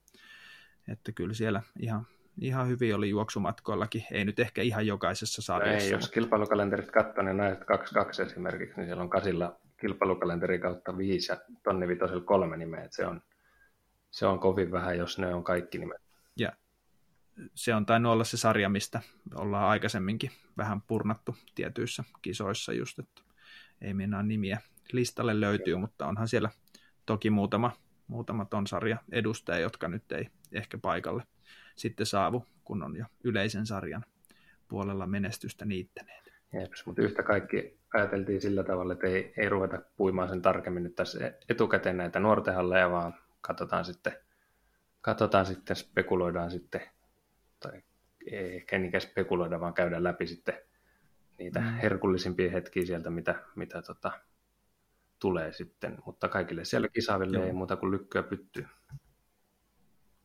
[0.88, 2.06] että kyllä siellä ihan,
[2.40, 5.86] ihan hyvin oli juoksumatkoillakin, ei nyt ehkä ihan jokaisessa sarjassa.
[5.86, 7.62] Ei, jos kilpailukalenterit katsoo, niin naiset
[8.22, 12.96] 2-2 esimerkiksi, niin siellä on kasilla kilpailukalenteri kautta 5 ja tonni vitosella kolme nimeä, että
[12.96, 13.22] se on,
[14.10, 16.02] se on kovin vähän, jos ne on kaikki nimet.
[16.36, 16.52] Ja
[17.54, 19.00] se on tainnut olla se sarja, mistä
[19.34, 23.22] ollaan aikaisemminkin vähän purnattu tietyissä kisoissa just, että
[23.80, 24.60] ei mennä nimiä
[24.92, 26.50] listalle löytyy, mutta onhan siellä
[27.06, 27.72] toki muutama,
[28.06, 31.22] muutama ton sarja edustaja, jotka nyt ei ehkä paikalle
[31.76, 34.04] sitten saavu, kun on jo yleisen sarjan
[34.68, 36.32] puolella menestystä niittäneet.
[36.52, 40.94] Jeps, mutta yhtä kaikki ajateltiin sillä tavalla, että ei, ei ruveta puimaan sen tarkemmin nyt
[40.96, 44.12] tässä etukäteen näitä nuorten halleja, vaan katsotaan sitten,
[45.00, 46.80] katsotaan sitten, spekuloidaan sitten,
[47.60, 47.82] tai
[48.26, 50.54] ei ehkä niinkään spekuloida, vaan käydään läpi sitten
[51.38, 51.66] niitä mm.
[51.66, 54.12] herkullisimpia hetkiä sieltä, mitä, mitä tota,
[55.18, 57.46] tulee sitten, mutta kaikille siellä kisaaville Joo.
[57.46, 58.66] ei muuta kuin lykkyä pyttyy.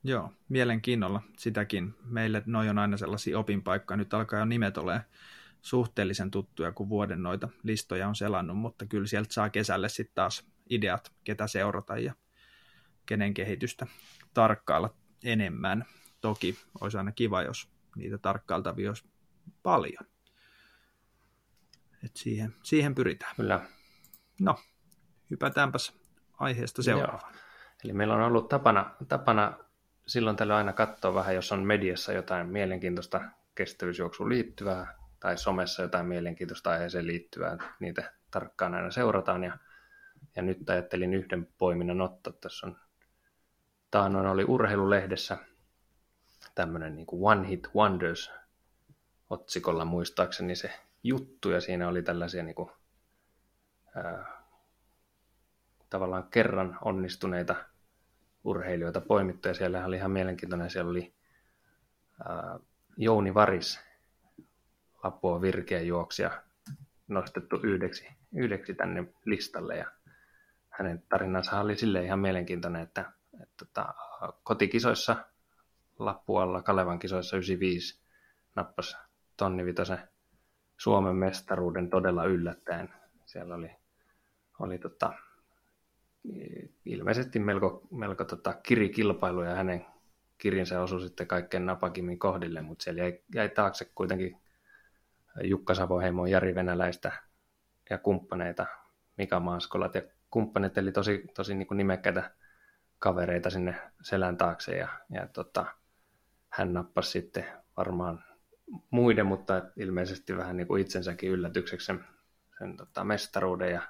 [0.03, 1.95] Joo, mielenkiinnolla sitäkin.
[2.03, 3.97] Meille noin on aina sellaisia opinpaikkoja.
[3.97, 5.03] Nyt alkaa jo nimet olemaan
[5.61, 10.47] suhteellisen tuttuja, kun vuoden noita listoja on selannut, mutta kyllä sieltä saa kesälle sitten taas
[10.69, 12.13] ideat, ketä seurata ja
[13.05, 13.87] kenen kehitystä
[14.33, 15.85] tarkkailla enemmän.
[16.21, 19.05] Toki olisi aina kiva, jos niitä tarkkailtavia olisi
[19.63, 20.12] paljon.
[22.03, 23.35] Et siihen, siihen pyritään.
[23.35, 23.65] Kyllä.
[24.39, 24.59] No,
[25.29, 25.93] hypätäänpäs
[26.39, 27.33] aiheesta seuraavaan.
[27.33, 27.43] Joo.
[27.83, 29.57] Eli meillä on ollut tapana, tapana
[30.07, 33.21] silloin tällöin aina katsoa vähän, jos on mediassa jotain mielenkiintoista
[33.55, 39.43] kestävyysjuoksuun liittyvää tai somessa jotain mielenkiintoista aiheeseen liittyvää, niitä tarkkaan aina seurataan.
[39.43, 39.57] Ja,
[40.35, 42.33] ja nyt ajattelin yhden poiminnan ottaa.
[42.33, 42.77] Tässä on
[43.91, 45.37] taannoin oli urheilulehdessä
[46.55, 48.31] tämmöinen niin One Hit Wonders
[49.29, 50.71] otsikolla muistaakseni se
[51.03, 52.69] juttu, ja siinä oli tällaisia niin kuin,
[53.95, 54.43] ää,
[55.89, 57.55] tavallaan kerran onnistuneita
[58.43, 61.13] urheilijoita poimittu, ja siellä oli ihan mielenkiintoinen, siellä oli
[62.25, 62.59] ää,
[62.97, 63.79] Jouni Varis,
[65.03, 66.43] Lapua virkeä juoksija,
[67.07, 69.91] nostettu yhdeksi, yhdeksi tänne listalle, ja
[70.69, 73.93] hänen tarinansa oli sille ihan mielenkiintoinen, että, että, että tota,
[74.43, 75.15] kotikisoissa
[75.99, 78.01] Lappualla Kalevan kisoissa 95
[78.55, 78.97] nappasi
[79.37, 80.12] tonni vitosen
[80.77, 82.89] Suomen mestaruuden todella yllättäen.
[83.25, 83.71] Siellä oli,
[84.59, 85.13] oli tota,
[86.85, 89.85] ilmeisesti melko, melko tota kirikilpailu ja hänen
[90.37, 94.37] kirinsä osui sitten kaikkein napakimmin kohdille, mutta siellä jäi, jäi taakse kuitenkin
[95.43, 97.11] Jukka Savoheimon, Jari Venäläistä
[97.89, 98.65] ja kumppaneita,
[99.17, 102.31] Mika Maaskolat ja kumppanit, eli tosi, tosi niin nimekkäitä
[102.99, 105.65] kavereita sinne selän taakse ja, ja tota,
[106.49, 107.45] hän nappasi sitten
[107.77, 108.23] varmaan
[108.89, 112.05] muiden, mutta ilmeisesti vähän niin kuin itsensäkin yllätykseksi sen,
[112.59, 113.81] sen tota mestaruuden ja,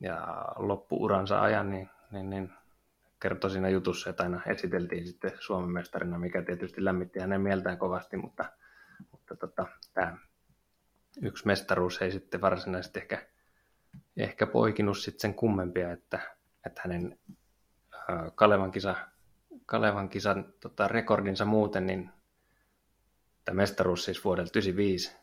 [0.00, 2.52] ja loppuuransa ajan, niin, niin, niin
[3.20, 8.16] kertoi siinä jutussa, että aina esiteltiin sitten Suomen mestarina, mikä tietysti lämmitti hänen mieltään kovasti,
[8.16, 8.44] mutta,
[9.10, 10.16] mutta tota, tämä
[11.22, 13.26] yksi mestaruus ei sitten varsinaisesti ehkä,
[14.16, 16.20] ehkä poikinut sitten sen kummempia, että,
[16.66, 17.18] että hänen
[18.34, 18.94] Kalevan, kisa,
[19.66, 22.10] Kalevan kisan tota, rekordinsa muuten, niin
[23.44, 25.16] tämä mestaruus siis vuodelta 95,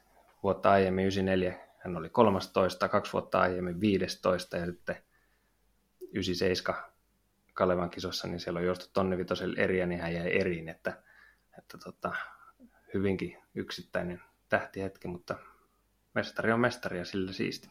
[0.43, 4.95] vuotta aiemmin 94, hän oli 13, kaksi vuotta aiemmin 15 ja sitten
[6.13, 6.83] 97
[7.53, 11.03] Kalevan kisossa, niin siellä on juostu tonni vitoselle eriä, niin hän jäi eriin, että,
[11.57, 12.15] että tota,
[12.93, 15.35] hyvinkin yksittäinen tähtihetki, mutta
[16.13, 17.69] mestari on mestari ja sillä siisti.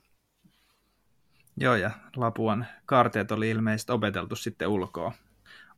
[1.56, 5.12] Joo, ja Lapuan kaarteet oli ilmeisesti opeteltu sitten ulkoa,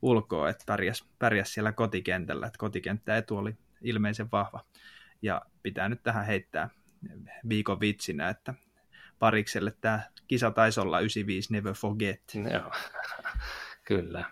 [0.03, 4.65] ulkoa että pärjäs, pärjäs siellä kotikentällä, että kotikenttä etu oli ilmeisen vahva.
[5.23, 6.71] Ja pitää nyt tähän heittää
[7.49, 8.55] viikon vitsinä, että
[9.19, 12.23] parikselle tämä kisa taisi olla 95 Never Forget.
[12.53, 12.73] Joo,
[13.89, 14.25] kyllä.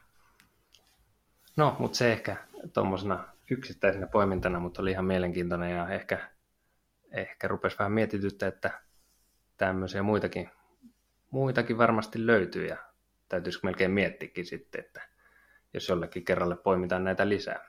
[1.56, 2.36] No, mutta se ehkä
[2.72, 6.30] tuommoisena yksittäisenä poimintana, mutta oli ihan mielenkiintoinen ja ehkä,
[7.10, 8.80] ehkä rupesi vähän mietityttä, että
[9.56, 10.50] tämmöisiä muitakin
[11.30, 12.76] muitakin varmasti löytyy ja
[13.28, 15.08] täytyisikö melkein miettikin sitten, että
[15.74, 17.64] jos jollekin kerralle poimitaan näitä lisää.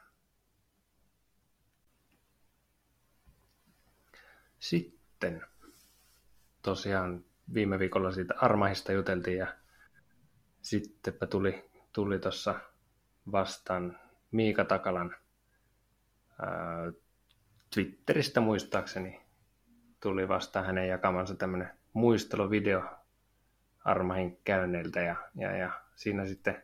[4.59, 5.41] Sitten
[6.61, 9.55] tosiaan viime viikolla siitä Armahista juteltiin ja
[10.61, 12.55] sittenpä tuli, tuli tuossa
[13.31, 13.99] vastaan
[14.31, 15.15] Miika Takalan
[16.41, 16.91] ää,
[17.73, 19.21] Twitteristä muistaakseni
[19.99, 22.83] tuli vastaan hänen jakamansa tämmöinen muisteluvideo
[23.85, 26.63] Armahin käynneiltä ja, ja, ja siinä sitten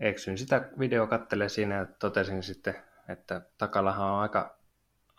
[0.00, 2.74] eksyin sitä video kattelee siinä ja totesin sitten,
[3.08, 4.58] että Takalahan on aika,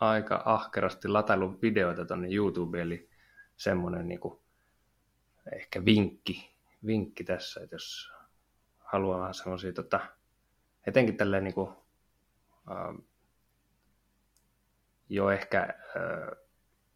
[0.08, 3.08] aika ahkerasti latailu videoita tuonne YouTubeen, eli
[3.56, 4.20] semmoinen niin
[5.52, 6.54] ehkä vinkki,
[6.86, 8.12] vinkki tässä, että jos
[8.78, 10.00] haluaa semmoisia, tota,
[10.86, 11.70] etenkin tälleen niin kuin,
[12.70, 13.04] äh,
[15.08, 16.38] jo ehkä äh,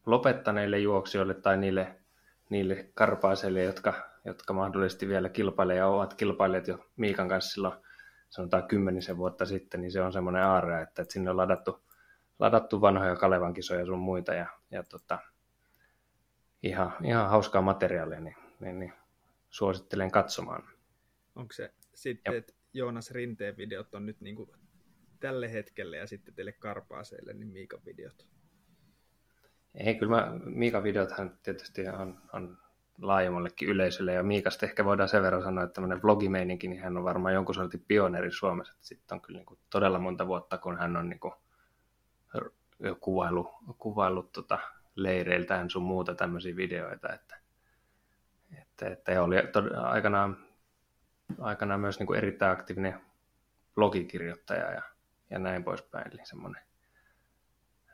[0.06, 1.98] lopettaneille juoksijoille tai niille
[2.50, 7.74] niille karpaaseille, jotka, jotka mahdollisesti vielä kilpailevat ja ovat kilpailijat jo Miikan kanssa silloin
[8.30, 11.87] sanotaan kymmenisen vuotta sitten, niin se on semmoinen aare, että, että sinne on ladattu,
[12.38, 15.18] ladattu vanhoja Kalevan kisoja sun muita ja, ja tota,
[16.62, 18.92] ihan, ihan hauskaa materiaalia, niin, niin, niin
[19.50, 20.62] suosittelen katsomaan.
[21.36, 24.50] Onko se sitten, että Joonas Rinteen videot on nyt niin kuin
[25.20, 28.26] tälle hetkelle ja sitten teille karpaaseille, niin Miikan videot?
[29.74, 32.58] Ei, kyllä mä, Miikan videothan tietysti on, on
[33.02, 37.04] laajemmallekin yleisölle, ja Miikasta ehkä voidaan sen verran sanoa, että tämmöinen vlogimeininki, niin hän on
[37.04, 38.74] varmaan jonkun sortin pioneeri Suomessa.
[38.80, 41.34] Sitten on kyllä niin kuin todella monta vuotta, kun hän on niin kuin
[43.00, 44.58] kuvailu, kuvailut tota
[44.94, 47.38] leireiltään sun muuta tämmöisiä videoita, että,
[48.58, 50.36] että, että oli tod- aikanaan,
[51.40, 53.00] aikanaan myös niin kuin erittäin aktiivinen
[53.74, 54.82] blogikirjoittaja ja,
[55.30, 56.68] ja näin poispäin, eli semmoinen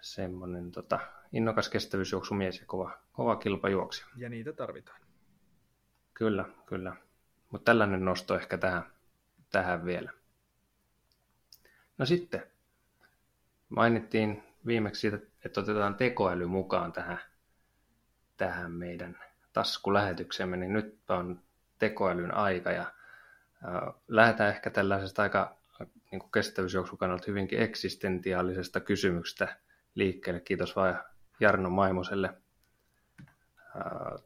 [0.05, 1.01] semmoinen tota,
[1.32, 4.07] innokas kestävyysjuoksumies ja kova, kova kilpajuoksija.
[4.16, 5.01] Ja niitä tarvitaan.
[6.14, 6.97] Kyllä, kyllä.
[7.51, 8.82] Mutta tällainen nosto ehkä tähän,
[9.53, 10.11] tähän vielä.
[11.99, 12.47] No sitten,
[13.77, 17.20] mainittiin viimeksi siitä, että otetaan tekoäly mukaan tähän,
[18.37, 19.18] tähän meidän
[19.53, 21.41] taskulähetyksemme, niin nyt on
[21.79, 25.57] tekoälyn aika ja äh, lähdetään ehkä tällaisesta aika
[26.11, 29.57] niin kuin kannalta hyvinkin eksistentiaalisesta kysymyksestä
[29.95, 30.41] liikkeelle.
[30.41, 30.97] Kiitos vain
[31.41, 32.35] Jarno Maimoselle
[33.77, 34.22] äh,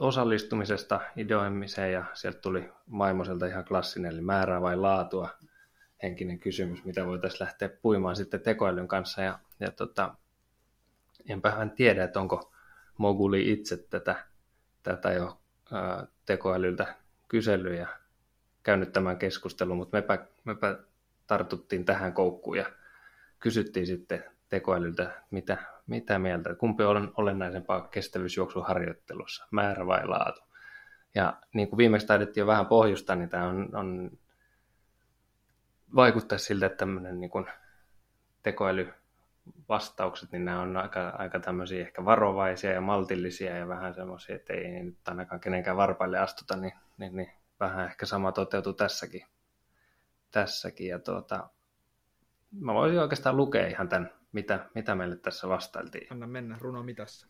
[0.00, 5.28] osallistumisesta ideoimiseen ja sieltä tuli Maimoselta ihan klassinen, eli määrää vai laatua
[6.02, 9.22] henkinen kysymys, mitä voitaisiin lähteä puimaan sitten tekoälyn kanssa.
[9.22, 10.14] Ja, ja tota,
[11.28, 12.52] enpä hän tiedä, että onko
[12.98, 14.24] Moguli itse tätä,
[14.82, 15.40] tätä jo
[15.72, 16.94] ää, tekoälyltä
[17.28, 17.86] kysellyt ja
[18.62, 20.78] käynyt tämän keskustelun, mutta mepä, mepä
[21.26, 22.66] tartuttiin tähän koukkuun ja
[23.38, 30.40] kysyttiin sitten tekoälyltä, mitä, mitä mieltä, kumpi on olennaisempaa kestävyysjuoksuharjoittelussa, määrä vai laatu.
[31.14, 34.10] Ja niin kuin viimeksi taidettiin jo vähän pohjustaa, niin tämä on, on
[35.94, 37.46] vaikuttaa siltä, että tämmöinen niin kuin
[38.42, 44.52] tekoälyvastaukset, niin nämä on aika, aika tämmöisiä ehkä varovaisia ja maltillisia ja vähän semmoisia, että
[44.52, 49.26] ei nyt ainakaan kenenkään varpaille astuta, niin, niin, niin vähän ehkä sama toteutuu tässäkin.
[50.30, 50.88] tässäkin.
[50.88, 51.48] Ja tuota,
[52.60, 56.06] mä voisin oikeastaan lukea ihan tämän, mitä, mitä meille tässä vastailtiin.
[56.10, 57.26] Anna mennä, runo mitassa.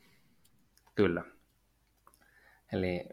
[0.94, 1.24] Kyllä.
[2.72, 3.08] Eli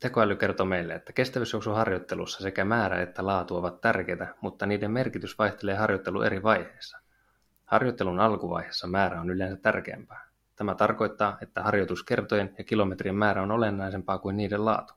[0.00, 5.74] Tekoäly kertoo meille, että kestävyysjuoksuharjoittelussa sekä määrä että laatu ovat tärkeitä, mutta niiden merkitys vaihtelee
[5.74, 6.98] harjoittelu eri vaiheissa.
[7.64, 10.28] Harjoittelun alkuvaiheessa määrä on yleensä tärkeämpää.
[10.56, 14.94] Tämä tarkoittaa, että harjoituskertojen ja kilometrien määrä on olennaisempaa kuin niiden laatu.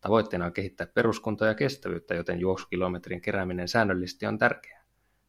[0.00, 4.84] Tavoitteena on kehittää peruskuntoa ja kestävyyttä, joten juoksukilometrin kerääminen säännöllisesti on tärkeää.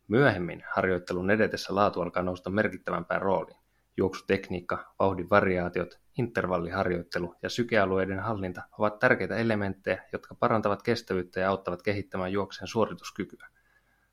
[0.07, 3.60] Myöhemmin harjoittelun edetessä laatu alkaa nousta merkittävämpään rooliin.
[3.97, 11.81] Juoksutekniikka, vauhdin variaatiot, intervalliharjoittelu ja sykealueiden hallinta ovat tärkeitä elementtejä, jotka parantavat kestävyyttä ja auttavat
[11.81, 13.47] kehittämään juoksen suorituskykyä.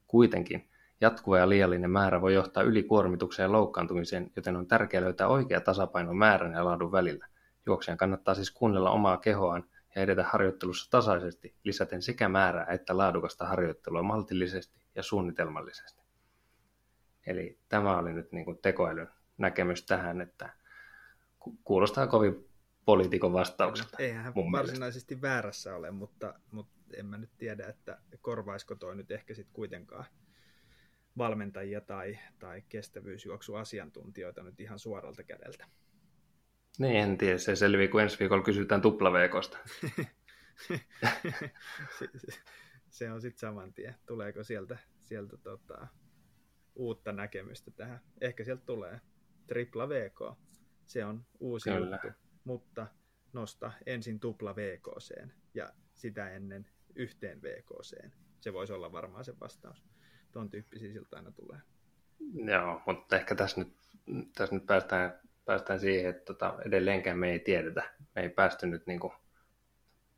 [0.07, 0.71] Kuitenkin
[1.01, 6.15] jatkuva ja liiallinen määrä voi johtaa ylikuormitukseen ja loukkaantumiseen, joten on tärkeää löytää oikea tasapaino
[6.15, 7.27] määrän ja laadun välillä.
[7.67, 9.65] Juoksijan kannattaa siis kuunnella omaa kehoaan
[9.97, 16.03] ja edetä harjoittelussa tasaisesti, lisäten sekä määrää että laadukasta harjoittelua maltillisesti ja suunnitelmallisesti.
[17.27, 19.09] Eli tämä oli nyt niin kuin tekoälyn
[19.39, 20.53] näkemys tähän, että
[21.65, 22.49] kuulostaa kovin
[22.85, 23.97] poliitikon vastaukselta.
[23.99, 25.29] Eihän hän varsinaisesti mielestä.
[25.29, 30.05] väärässä ole, mutta, mutta en mä nyt tiedä, että korvaisiko toi nyt ehkä sitten kuitenkaan
[31.19, 35.67] valmentajia tai, tai kestävyysjuoksuasiantuntijoita nyt ihan suoralta kädeltä.
[36.79, 37.39] Niin, en tiedä.
[37.39, 39.59] Se selviää, kun ensi viikolla kysytään tuplaveekosta.
[42.91, 43.95] se on sitten saman tien.
[44.07, 45.87] Tuleeko sieltä, sieltä tota,
[46.75, 48.01] uutta näkemystä tähän?
[48.21, 49.01] Ehkä sieltä tulee
[49.49, 50.39] tripla VK.
[50.87, 51.99] Se on uusi Kyllä.
[52.03, 52.19] juttu.
[52.45, 52.87] Mutta
[53.33, 58.11] nosta ensin tupla VKC ja sitä ennen yhteen VKC.
[58.41, 59.85] Se voisi olla varmaan se vastaus.
[60.33, 61.59] Tuon tyyppisiä siltä aina tulee.
[62.35, 63.77] Joo, mutta ehkä tässä nyt,
[64.37, 67.83] tässä nyt päästään, päästään siihen, että tota, edelleenkään me ei tiedetä.
[68.15, 69.13] Me ei päästy nyt niin kuin,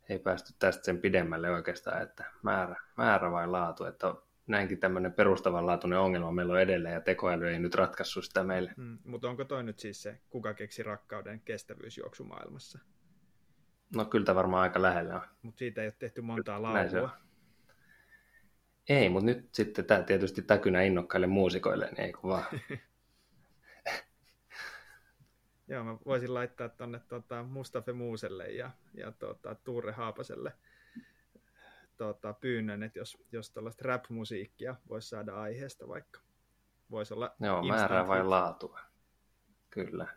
[0.09, 3.85] ei päästy tästä sen pidemmälle oikeastaan, että määrä, määrä vai laatu.
[3.85, 4.07] Että
[4.47, 8.73] näinkin tämmöinen perustavanlaatuinen ongelma meillä on edelleen ja tekoäly ei nyt ratkaissut sitä meille.
[8.77, 12.79] Mm, mutta onko toi nyt siis se, kuka keksi rakkauden kestävyysjuoksu maailmassa?
[13.95, 15.21] No kyllä tämä varmaan aika lähellä on.
[15.41, 17.17] Mutta siitä ei ole tehty montaa laulua.
[18.89, 22.45] Ei, mutta nyt sitten tämä tietysti täkynä innokkaille muusikoille, niin ei vaan.
[25.67, 30.53] Joo, mä voisin laittaa tuonne tuota, Mustafa Muuselle ja, ja tuota, Tuure Haapaselle–
[32.01, 36.19] tota, pyynnön, että jos, jos tällaista rap-musiikkia voisi saada aiheesta vaikka.
[36.91, 38.79] Voisi olla Joo, määrää vai laatua.
[39.69, 40.07] Kyllä.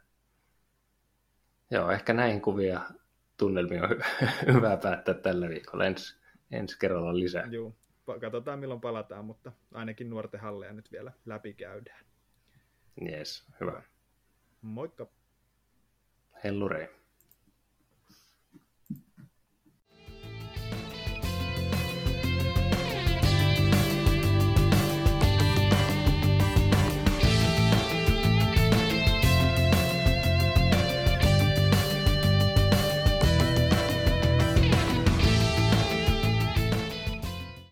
[1.70, 2.80] Joo, ehkä näihin kuvia
[3.37, 3.91] tunnelmia on
[4.55, 5.87] hyvä päättää tällä viikolla.
[5.87, 6.16] Ensi,
[6.51, 7.47] ensi kerralla lisää.
[7.51, 7.74] Joo,
[8.20, 12.05] katsotaan milloin palataan, mutta ainakin nuorten halleja nyt vielä läpikäydään.
[13.09, 13.82] Yes, hyvä.
[14.62, 15.07] Moikka.
[16.45, 16.89] Hellurei.